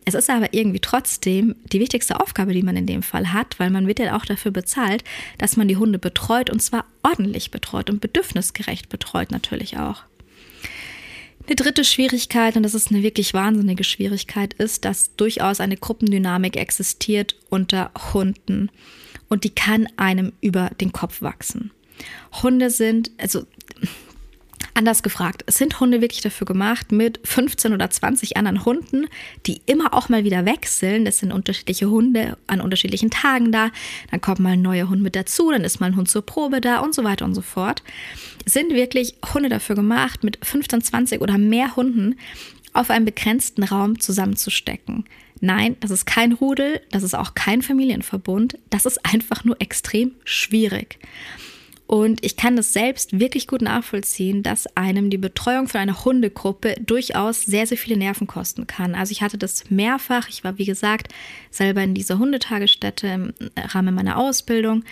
Es 0.04 0.14
ist 0.14 0.28
aber 0.28 0.52
irgendwie 0.52 0.80
trotzdem 0.80 1.54
die 1.72 1.80
wichtigste 1.80 2.20
Aufgabe, 2.20 2.52
die 2.52 2.62
man 2.62 2.76
in 2.76 2.86
dem 2.86 3.04
Fall 3.04 3.32
hat, 3.32 3.60
weil 3.60 3.70
man 3.70 3.86
wird 3.86 4.00
ja 4.00 4.16
auch 4.16 4.24
dafür 4.24 4.50
bezahlt, 4.50 5.04
dass 5.38 5.56
man 5.56 5.68
die 5.68 5.76
Hunde 5.76 6.00
betreut 6.00 6.50
und 6.50 6.60
zwar 6.60 6.86
ordentlich 7.04 7.52
betreut 7.52 7.88
und 7.88 8.00
bedürfnisgerecht 8.00 8.88
betreut 8.88 9.30
natürlich 9.30 9.78
auch. 9.78 10.02
Eine 11.46 11.56
dritte 11.56 11.84
Schwierigkeit, 11.84 12.56
und 12.56 12.64
das 12.64 12.74
ist 12.74 12.90
eine 12.90 13.04
wirklich 13.04 13.32
wahnsinnige 13.32 13.84
Schwierigkeit, 13.84 14.54
ist, 14.54 14.84
dass 14.84 15.14
durchaus 15.16 15.60
eine 15.60 15.76
Gruppendynamik 15.76 16.56
existiert 16.56 17.36
unter 17.50 17.92
Hunden 18.12 18.70
und 19.28 19.44
die 19.44 19.50
kann 19.50 19.86
einem 19.96 20.32
über 20.40 20.70
den 20.80 20.92
Kopf 20.92 21.22
wachsen. 21.22 21.70
Hunde 22.42 22.70
sind, 22.70 23.12
also 23.18 23.46
Anders 24.74 25.02
gefragt, 25.02 25.44
sind 25.50 25.80
Hunde 25.80 26.00
wirklich 26.00 26.20
dafür 26.20 26.46
gemacht, 26.46 26.92
mit 26.92 27.20
15 27.24 27.72
oder 27.72 27.88
20 27.88 28.36
anderen 28.36 28.64
Hunden, 28.64 29.06
die 29.46 29.62
immer 29.66 29.94
auch 29.94 30.08
mal 30.08 30.24
wieder 30.24 30.44
wechseln? 30.44 31.04
Das 31.04 31.18
sind 31.18 31.32
unterschiedliche 31.32 31.88
Hunde 31.88 32.36
an 32.46 32.60
unterschiedlichen 32.60 33.10
Tagen 33.10 33.52
da. 33.52 33.70
Dann 34.10 34.20
kommt 34.20 34.40
mal 34.40 34.52
ein 34.52 34.62
neuer 34.62 34.88
Hund 34.88 35.02
mit 35.02 35.16
dazu, 35.16 35.50
dann 35.50 35.64
ist 35.64 35.80
mal 35.80 35.86
ein 35.86 35.96
Hund 35.96 36.08
zur 36.08 36.22
Probe 36.22 36.60
da 36.60 36.80
und 36.80 36.94
so 36.94 37.04
weiter 37.04 37.24
und 37.24 37.34
so 37.34 37.42
fort. 37.42 37.82
Sind 38.44 38.74
wirklich 38.74 39.16
Hunde 39.32 39.48
dafür 39.48 39.76
gemacht, 39.76 40.24
mit 40.24 40.38
15, 40.44 40.82
20 40.82 41.20
oder 41.20 41.38
mehr 41.38 41.74
Hunden 41.76 42.16
auf 42.72 42.90
einem 42.90 43.06
begrenzten 43.06 43.62
Raum 43.62 43.98
zusammenzustecken? 43.98 45.04
Nein, 45.40 45.76
das 45.80 45.90
ist 45.90 46.06
kein 46.06 46.32
Rudel, 46.32 46.80
das 46.90 47.02
ist 47.02 47.14
auch 47.14 47.34
kein 47.34 47.62
Familienverbund, 47.62 48.58
das 48.70 48.86
ist 48.86 49.04
einfach 49.04 49.44
nur 49.44 49.60
extrem 49.60 50.12
schwierig. 50.24 50.98
Und 51.86 52.24
ich 52.24 52.36
kann 52.36 52.56
das 52.56 52.72
selbst 52.72 53.20
wirklich 53.20 53.46
gut 53.46 53.62
nachvollziehen, 53.62 54.42
dass 54.42 54.66
einem 54.76 55.08
die 55.08 55.18
Betreuung 55.18 55.68
von 55.68 55.80
einer 55.80 56.04
Hundegruppe 56.04 56.74
durchaus 56.84 57.42
sehr, 57.42 57.66
sehr 57.66 57.78
viele 57.78 57.96
Nerven 57.96 58.26
kosten 58.26 58.66
kann. 58.66 58.96
Also 58.96 59.12
ich 59.12 59.22
hatte 59.22 59.38
das 59.38 59.70
mehrfach. 59.70 60.28
Ich 60.28 60.42
war, 60.42 60.58
wie 60.58 60.64
gesagt, 60.64 61.12
selber 61.50 61.82
in 61.82 61.94
dieser 61.94 62.18
Hundetagesstätte 62.18 63.06
im 63.06 63.34
Rahmen 63.56 63.94
meiner 63.94 64.18
Ausbildung. 64.18 64.82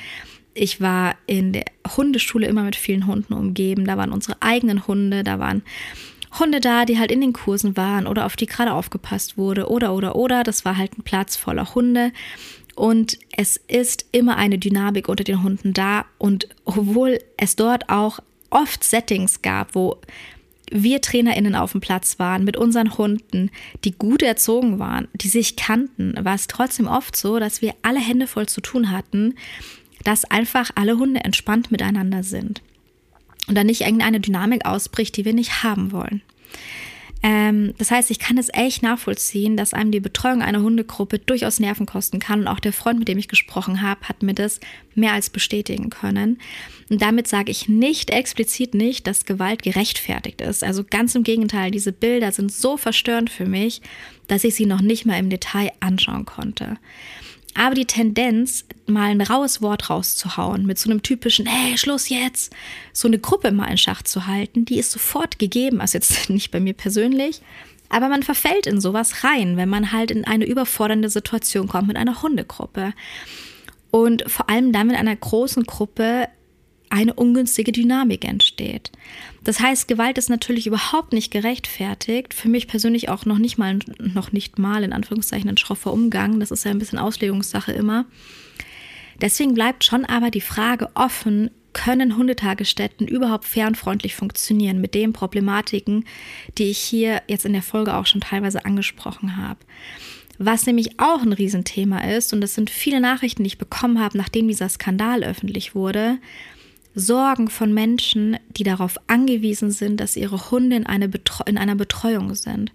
Ich 0.55 0.81
war 0.81 1.17
in 1.27 1.53
der 1.53 1.65
Hundeschule 1.97 2.47
immer 2.47 2.63
mit 2.63 2.77
vielen 2.77 3.09
Hunden 3.09 3.35
umgeben. 3.35 3.87
Da 3.87 3.97
waren 3.97 4.13
unsere 4.13 4.41
eigenen 4.41 4.87
Hunde, 4.87 5.25
da 5.25 5.41
waren 5.41 5.63
Hunde 6.39 6.61
da, 6.61 6.85
die 6.85 6.99
halt 6.99 7.11
in 7.11 7.21
den 7.21 7.33
Kursen 7.33 7.77
waren 7.77 8.07
oder 8.07 8.25
auf 8.25 8.37
die 8.37 8.47
gerade 8.47 8.73
aufgepasst 8.73 9.37
wurde 9.37 9.69
oder 9.69 9.95
oder 9.95 10.15
oder. 10.15 10.45
Das 10.45 10.65
war 10.65 10.77
halt 10.77 10.97
ein 10.97 11.03
Platz 11.03 11.37
voller 11.37 11.75
Hunde. 11.75 12.13
Und 12.75 13.19
es 13.37 13.57
ist 13.57 14.07
immer 14.13 14.37
eine 14.37 14.59
Dynamik 14.59 15.09
unter 15.09 15.25
den 15.25 15.43
Hunden 15.43 15.73
da. 15.73 16.05
Und 16.19 16.49
obwohl 16.65 17.21
es 17.37 17.57
dort 17.57 17.89
auch 17.89 18.21
oft 18.51 18.85
Settings 18.85 19.43
gab, 19.43 19.75
wo 19.75 20.01
wir 20.71 21.01
TrainerInnen 21.01 21.55
auf 21.55 21.73
dem 21.73 21.81
Platz 21.81 22.19
waren 22.19 22.45
mit 22.45 22.57
unseren 22.57 22.97
Hunden, 22.97 23.51
die 23.85 23.93
gut 23.93 24.23
erzogen 24.23 24.79
waren, 24.79 25.09
die 25.15 25.29
sich 25.29 25.57
kannten, 25.57 26.15
war 26.25 26.35
es 26.35 26.47
trotzdem 26.47 26.87
oft 26.87 27.17
so, 27.17 27.39
dass 27.39 27.63
wir 27.63 27.75
alle 27.83 28.01
Hände 28.01 28.27
voll 28.27 28.49
zu 28.49 28.61
tun 28.61 28.91
hatten, 28.91 29.35
dass 30.05 30.25
einfach 30.25 30.71
alle 30.75 30.99
Hunde 30.99 31.21
entspannt 31.21 31.71
miteinander 31.71 32.23
sind 32.23 32.63
und 33.47 33.57
dann 33.57 33.67
nicht 33.67 33.83
irgendeine 33.83 34.21
Dynamik 34.21 34.65
ausbricht, 34.67 35.17
die 35.17 35.25
wir 35.25 35.35
nicht 35.35 35.63
haben 35.63 35.93
wollen. 35.93 36.23
Ähm, 37.25 37.73
das 37.79 37.91
heißt, 37.91 38.11
ich 38.11 38.19
kann 38.19 38.37
es 38.37 38.51
echt 38.53 38.83
nachvollziehen, 38.83 39.57
dass 39.57 39.73
einem 39.73 39.91
die 39.91 40.01
Betreuung 40.01 40.43
einer 40.43 40.61
Hundegruppe 40.61 41.19
durchaus 41.19 41.59
Nerven 41.59 41.87
kosten 41.87 42.19
kann. 42.19 42.41
Und 42.41 42.49
auch 42.49 42.61
der 42.61 42.75
Freund, 42.75 42.99
mit 42.99 43.09
dem 43.09 43.17
ich 43.17 43.29
gesprochen 43.29 43.81
habe, 43.81 44.03
hat 44.03 44.23
mir 44.23 44.35
das 44.35 44.61
mehr 44.95 45.15
als 45.15 45.31
bestätigen 45.31 45.89
können. 45.89 46.39
Und 46.91 47.01
damit 47.01 47.27
sage 47.27 47.51
ich 47.51 47.67
nicht, 47.67 48.11
explizit 48.11 48.75
nicht, 48.75 49.07
dass 49.07 49.25
Gewalt 49.25 49.63
gerechtfertigt 49.63 50.43
ist. 50.43 50.63
Also 50.63 50.85
ganz 50.85 51.15
im 51.15 51.23
Gegenteil, 51.23 51.71
diese 51.71 51.93
Bilder 51.93 52.31
sind 52.31 52.53
so 52.53 52.77
verstörend 52.77 53.31
für 53.31 53.47
mich, 53.47 53.81
dass 54.29 54.45
ich 54.45 54.55
sie 54.55 54.67
noch 54.67 54.83
nicht 54.83 55.07
mal 55.07 55.19
im 55.19 55.31
Detail 55.31 55.73
anschauen 55.81 56.27
konnte. 56.27 56.77
Aber 57.55 57.75
die 57.75 57.87
Tendenz, 57.87 58.65
mal 58.87 59.11
ein 59.11 59.21
raues 59.21 59.63
Wort 59.63 59.89
rauszuhauen, 59.89 60.67
mit 60.67 60.79
so 60.79 60.91
einem 60.91 61.03
typischen, 61.03 61.47
hey, 61.47 61.79
Schluss 61.79 62.09
jetzt, 62.09 62.53
so 62.93 63.09
eine 63.09 63.19
Gruppe 63.19 63.53
mal 63.53 63.71
in 63.71 63.79
Schach 63.79 64.03
zu 64.03 64.27
halten, 64.27 64.65
die 64.65 64.79
ist 64.79 64.91
sofort 64.91 65.39
gegeben. 65.39 65.81
Also 65.81 65.97
jetzt 65.97 66.29
nicht 66.31 66.51
bei 66.51 66.61
mir 66.61 66.75
persönlich, 66.75 67.41
aber 67.89 68.09
man 68.09 68.23
verfällt 68.23 68.67
in 68.67 68.81
sowas 68.81 69.23
rein, 69.25 69.57
wenn 69.57 69.69
man 69.69 69.93
halt 69.93 70.11
in 70.11 70.25
eine 70.25 70.47
überfordernde 70.47 71.09
Situation 71.09 71.69
kommt 71.69 71.89
mit 71.89 71.97
einer 71.97 72.23
Hundegruppe. 72.23 72.93
Und 73.91 74.25
vor 74.27 74.51
allem 74.51 74.73
dann 74.73 74.89
mit 74.89 74.97
einer 74.97 75.15
großen 75.15 75.63
Gruppe 75.63 76.29
eine 76.95 77.15
ungünstige 77.15 77.73
Dynamik 77.73 78.25
entsteht. 78.25 78.93
Das 79.43 79.59
heißt, 79.59 79.89
Gewalt 79.89 80.17
ist 80.17 80.31
natürlich 80.31 80.69
überhaupt 80.69 81.13
nicht 81.13 81.33
gerechtfertigt. 81.33 82.33
Für 82.33 82.49
mich 82.49 82.69
persönlich 82.69 83.09
auch 83.09 83.27
noch 83.27 83.39
nicht 83.39 83.59
mal, 83.59 83.81
noch 83.99 84.31
nicht 84.31 84.61
mal 84.61 84.85
in 84.85 84.93
Anführungszeichen 84.93 85.51
ein 85.51 85.57
schroffer 85.57 85.93
Umgang. 85.93 86.39
Das 86.39 86.53
ist 86.53 86.65
ja 86.65 86.71
ein 86.71 86.79
bisschen 86.79 87.01
Auslegungssache 87.01 87.73
immer. 87.73 88.07
Deswegen 89.21 89.55
bleibt 89.55 89.83
schon 89.83 90.05
aber 90.05 90.31
die 90.31 90.41
Frage 90.41 90.89
offen, 90.95 91.51
können 91.73 92.17
Hundetagesstätten 92.17 93.09
überhaupt 93.09 93.45
fair 93.45 93.67
und 93.67 93.77
freundlich 93.77 94.15
funktionieren 94.15 94.81
mit 94.81 94.95
den 94.95 95.13
Problematiken, 95.13 96.05
die 96.59 96.71
ich 96.71 96.79
hier 96.79 97.23
jetzt 97.27 97.45
in 97.45 97.55
der 97.55 97.63
Folge 97.63 97.97
auch 97.97 98.07
schon 98.07 98.21
teilweise 98.21 98.65
angesprochen 98.65 99.37
habe. 99.37 99.59
Was 100.39 100.67
nämlich 100.67 101.01
auch 101.01 101.23
ein 101.23 101.33
Riesenthema 101.33 101.99
ist, 101.99 102.33
und 102.33 102.41
das 102.41 102.55
sind 102.55 102.71
viele 102.71 103.01
Nachrichten, 103.01 103.43
die 103.43 103.49
ich 103.49 103.59
bekommen 103.59 104.01
habe, 104.01 104.17
nachdem 104.17 104.47
dieser 104.47 104.69
Skandal 104.69 105.25
öffentlich 105.25 105.75
wurde, 105.75 106.19
Sorgen 106.95 107.49
von 107.49 107.75
Menschen, 107.75 108.37
die 108.57 108.63
darauf 108.63 108.99
angewiesen 109.07 109.71
sind, 109.71 109.99
dass 110.01 110.17
ihre 110.17 110.51
Hunde 110.51 110.77
in, 110.77 110.87
eine 110.87 111.11
in 111.47 111.59
einer 111.59 111.75
Betreuung 111.75 112.35
sind. 112.35 112.73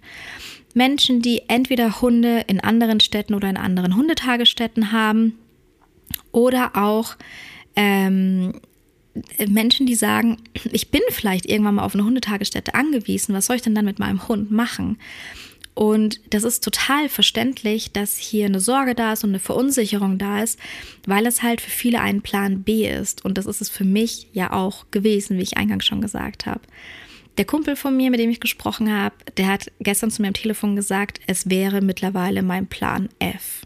Menschen, 0.74 1.20
die 1.22 1.42
entweder 1.48 2.00
Hunde 2.00 2.44
in 2.46 2.60
anderen 2.60 3.00
Städten 3.00 3.34
oder 3.34 3.50
in 3.50 3.56
anderen 3.56 3.96
Hundetagesstätten 3.96 4.92
haben 4.92 5.38
oder 6.32 6.76
auch 6.76 7.16
ähm, 7.74 8.54
Menschen, 9.48 9.86
die 9.86 9.94
sagen, 9.94 10.38
ich 10.70 10.90
bin 10.90 11.02
vielleicht 11.10 11.46
irgendwann 11.46 11.76
mal 11.76 11.84
auf 11.84 11.94
eine 11.94 12.04
Hundetagesstätte 12.04 12.74
angewiesen, 12.74 13.34
was 13.34 13.46
soll 13.46 13.56
ich 13.56 13.62
denn 13.62 13.74
dann 13.74 13.84
mit 13.84 13.98
meinem 13.98 14.28
Hund 14.28 14.50
machen? 14.50 14.98
Und 15.74 16.20
das 16.30 16.44
ist 16.44 16.62
total 16.64 17.08
verständlich, 17.08 17.92
dass 17.92 18.18
hier 18.18 18.46
eine 18.46 18.60
Sorge 18.60 18.94
da 18.94 19.12
ist 19.12 19.24
und 19.24 19.30
eine 19.30 19.38
Verunsicherung 19.38 20.18
da 20.18 20.42
ist, 20.42 20.58
weil 21.06 21.26
es 21.26 21.42
halt 21.42 21.60
für 21.60 21.70
viele 21.70 22.00
ein 22.00 22.22
Plan 22.22 22.62
B 22.62 22.88
ist. 22.88 23.24
Und 23.24 23.38
das 23.38 23.46
ist 23.46 23.60
es 23.60 23.70
für 23.70 23.84
mich 23.84 24.28
ja 24.32 24.52
auch 24.52 24.86
gewesen, 24.90 25.38
wie 25.38 25.42
ich 25.42 25.56
eingangs 25.56 25.86
schon 25.86 26.00
gesagt 26.00 26.46
habe. 26.46 26.60
Der 27.38 27.44
Kumpel 27.44 27.76
von 27.76 27.96
mir, 27.96 28.10
mit 28.10 28.20
dem 28.20 28.30
ich 28.30 28.40
gesprochen 28.40 28.92
habe, 28.92 29.14
der 29.36 29.46
hat 29.46 29.70
gestern 29.80 30.10
zu 30.10 30.20
mir 30.20 30.28
am 30.28 30.34
Telefon 30.34 30.76
gesagt, 30.76 31.20
es 31.26 31.48
wäre 31.48 31.80
mittlerweile 31.80 32.42
mein 32.42 32.66
Plan 32.66 33.08
F. 33.18 33.62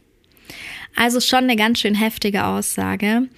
Also 0.95 1.21
schon 1.21 1.45
eine 1.45 1.57
ganz 1.57 1.81
schön 1.81 1.97
heftige 1.97 2.45
Aussage. 2.45 3.29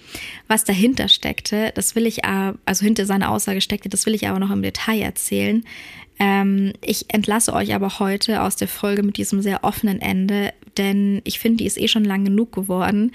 Was 0.47 0.63
dahinter 0.63 1.07
steckte, 1.07 1.71
das 1.73 1.95
will 1.95 2.05
ich, 2.05 2.23
also 2.23 2.85
hinter 2.85 3.05
seiner 3.05 3.31
Aussage 3.31 3.61
steckte, 3.61 3.89
das 3.89 4.05
will 4.05 4.13
ich 4.13 4.27
aber 4.27 4.39
noch 4.39 4.51
im 4.51 4.61
Detail 4.61 5.01
erzählen. 5.01 5.63
Ähm, 6.19 6.73
ich 6.83 7.13
entlasse 7.13 7.53
euch 7.53 7.73
aber 7.73 7.99
heute 7.99 8.41
aus 8.41 8.55
der 8.55 8.67
Folge 8.67 9.03
mit 9.03 9.17
diesem 9.17 9.41
sehr 9.41 9.63
offenen 9.63 10.01
Ende, 10.01 10.53
denn 10.77 11.21
ich 11.23 11.39
finde, 11.39 11.57
die 11.57 11.65
ist 11.65 11.79
eh 11.79 11.87
schon 11.87 12.05
lang 12.05 12.25
genug 12.25 12.51
geworden. 12.51 13.11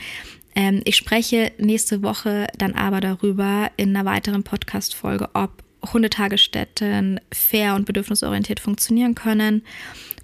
Ähm, 0.54 0.82
ich 0.84 0.96
spreche 0.96 1.52
nächste 1.58 2.02
Woche 2.02 2.46
dann 2.56 2.74
aber 2.74 3.00
darüber 3.00 3.70
in 3.76 3.96
einer 3.96 4.04
weiteren 4.04 4.42
Podcast-Folge, 4.42 5.30
ob 5.34 5.50
Hundetagesstätten 5.92 7.18
fair 7.32 7.74
und 7.74 7.86
bedürfnisorientiert 7.86 8.60
funktionieren 8.60 9.16
können 9.16 9.62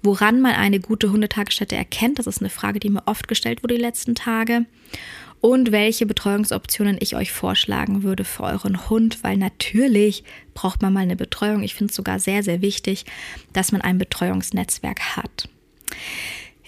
woran 0.01 0.41
man 0.41 0.53
eine 0.53 0.79
gute 0.79 1.11
Hundetagesstätte 1.11 1.75
erkennt. 1.75 2.19
Das 2.19 2.27
ist 2.27 2.39
eine 2.39 2.49
Frage, 2.49 2.79
die 2.79 2.89
mir 2.89 3.03
oft 3.05 3.27
gestellt 3.27 3.63
wurde 3.63 3.75
die 3.75 3.81
letzten 3.81 4.15
Tage. 4.15 4.65
Und 5.41 5.71
welche 5.71 6.05
Betreuungsoptionen 6.05 6.97
ich 6.99 7.15
euch 7.15 7.31
vorschlagen 7.31 8.03
würde 8.03 8.25
für 8.25 8.43
euren 8.43 8.89
Hund, 8.89 9.23
weil 9.23 9.37
natürlich 9.37 10.23
braucht 10.53 10.81
man 10.81 10.91
mal 10.91 11.01
eine 11.01 11.15
Betreuung. 11.15 11.63
Ich 11.63 11.75
finde 11.75 11.91
es 11.91 11.95
sogar 11.95 12.19
sehr, 12.19 12.43
sehr 12.43 12.61
wichtig, 12.61 13.05
dass 13.53 13.71
man 13.71 13.81
ein 13.81 13.97
Betreuungsnetzwerk 13.97 15.15
hat. 15.15 15.47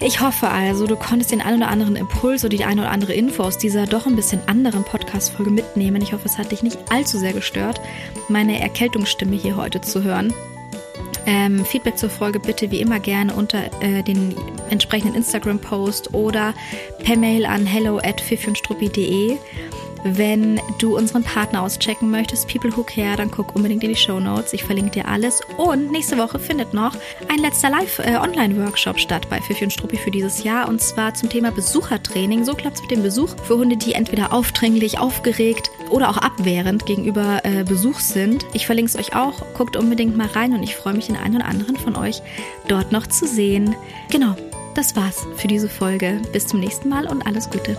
Ich 0.04 0.20
hoffe 0.20 0.50
also, 0.50 0.88
du 0.88 0.96
konntest 0.96 1.32
den 1.32 1.42
einen 1.42 1.62
oder 1.62 1.70
anderen 1.70 1.96
Impuls 1.96 2.44
oder 2.44 2.58
die 2.58 2.66
eine 2.66 2.82
oder 2.82 2.92
andere 2.92 3.14
Info 3.14 3.44
aus 3.44 3.60
dieser 3.60 3.86
doch 3.86 4.08
ein 4.08 4.16
bisschen 4.16 4.42
anderen 4.48 4.84
Podcast-Folge 4.84 5.52
mitnehmen. 5.52 6.02
Ich 6.02 6.14
hoffe, 6.14 6.26
es 6.26 6.40
hat 6.40 6.52
dich 6.52 6.64
nicht 6.64 6.80
allzu 6.90 7.20
sehr 7.20 7.34
gestört, 7.34 7.80
meine 8.28 8.60
Erkältungsstimme 8.60 9.36
hier 9.36 9.58
heute 9.58 9.82
zu 9.82 10.04
hören. 10.04 10.34
Ähm, 11.26 11.66
Feedback 11.66 11.98
zur 11.98 12.10
Folge 12.10 12.40
bitte 12.40 12.72
wie 12.72 12.82
immer 12.82 13.00
gerne 13.00 13.34
unter 13.34 13.66
äh, 13.82 14.04
den 14.04 14.36
entsprechenden 14.70 15.16
Instagram-Post 15.16 16.14
oder 16.14 16.54
per 17.04 17.18
Mail 17.18 17.46
an 17.46 17.66
hello 17.66 18.00
at 18.00 18.22
wenn 20.04 20.60
du 20.80 20.98
unseren 20.98 21.24
Partner 21.24 21.62
auschecken 21.62 22.10
möchtest, 22.10 22.48
People 22.48 22.76
Who 22.76 22.84
Care, 22.84 23.18
dann 23.18 23.32
guck 23.32 23.56
unbedingt 23.56 23.84
in 23.84 23.90
die 23.90 23.96
Show 23.96 24.20
Notes. 24.20 24.54
Ich 24.54 24.64
verlinke 24.64 24.92
dir 24.92 25.08
alles. 25.08 25.42
Und 25.58 25.92
nächste 25.92 26.18
Woche 26.18 26.40
findet 26.40 26.74
noch 26.74 26.96
ein 27.30 27.40
letzter 27.40 27.70
Live-Online-Workshop 27.70 28.96
äh, 28.96 29.00
statt 29.00 29.28
bei 29.30 29.42
Fifi 29.42 29.66
und 29.66 29.72
Struppi 29.72 29.98
für 29.98 30.12
dieses 30.12 30.44
Jahr. 30.44 30.68
Und 30.68 30.82
zwar 30.82 31.14
zum 31.14 31.30
Thema 31.30 31.52
Besuchertraining. 31.52 32.46
So 32.46 32.54
klappt 32.54 32.78
es 32.78 32.82
mit 32.82 32.92
dem 32.92 33.04
Besuch 33.04 33.30
für 33.44 33.58
Hunde, 33.58 33.78
die 33.78 33.94
entweder 33.94 34.34
aufdringlich, 34.34 35.00
aufgeregt 35.00 35.72
oder 35.90 36.10
auch 36.10 36.18
abwehrend 36.18 36.86
gegenüber 36.86 37.42
äh, 37.44 37.64
Besuch 37.64 38.00
sind. 38.00 38.46
Ich 38.54 38.66
verlinke 38.66 38.90
es 38.90 38.98
euch 38.98 39.16
auch. 39.16 39.44
Guckt 39.54 39.76
unbedingt 39.76 40.18
mal 40.18 40.28
rein 40.28 40.54
und 40.54 40.64
ich 40.64 40.76
freue 40.76 40.94
mich, 40.94 41.08
den 41.08 41.16
einen 41.16 41.38
oder 41.38 41.46
anderen 41.46 41.76
von 41.78 41.96
euch 41.96 42.22
dort 42.68 42.92
noch 42.92 43.08
zu 43.08 43.28
sehen. 43.28 43.76
Genau, 44.10 44.36
das 44.76 44.96
war's 44.96 45.28
für 45.38 45.48
diese 45.48 45.70
Folge. 45.70 46.22
Bis 46.32 46.48
zum 46.48 46.60
nächsten 46.60 46.90
Mal 46.90 47.08
und 47.08 47.26
alles 47.26 47.50
Gute. 47.50 47.76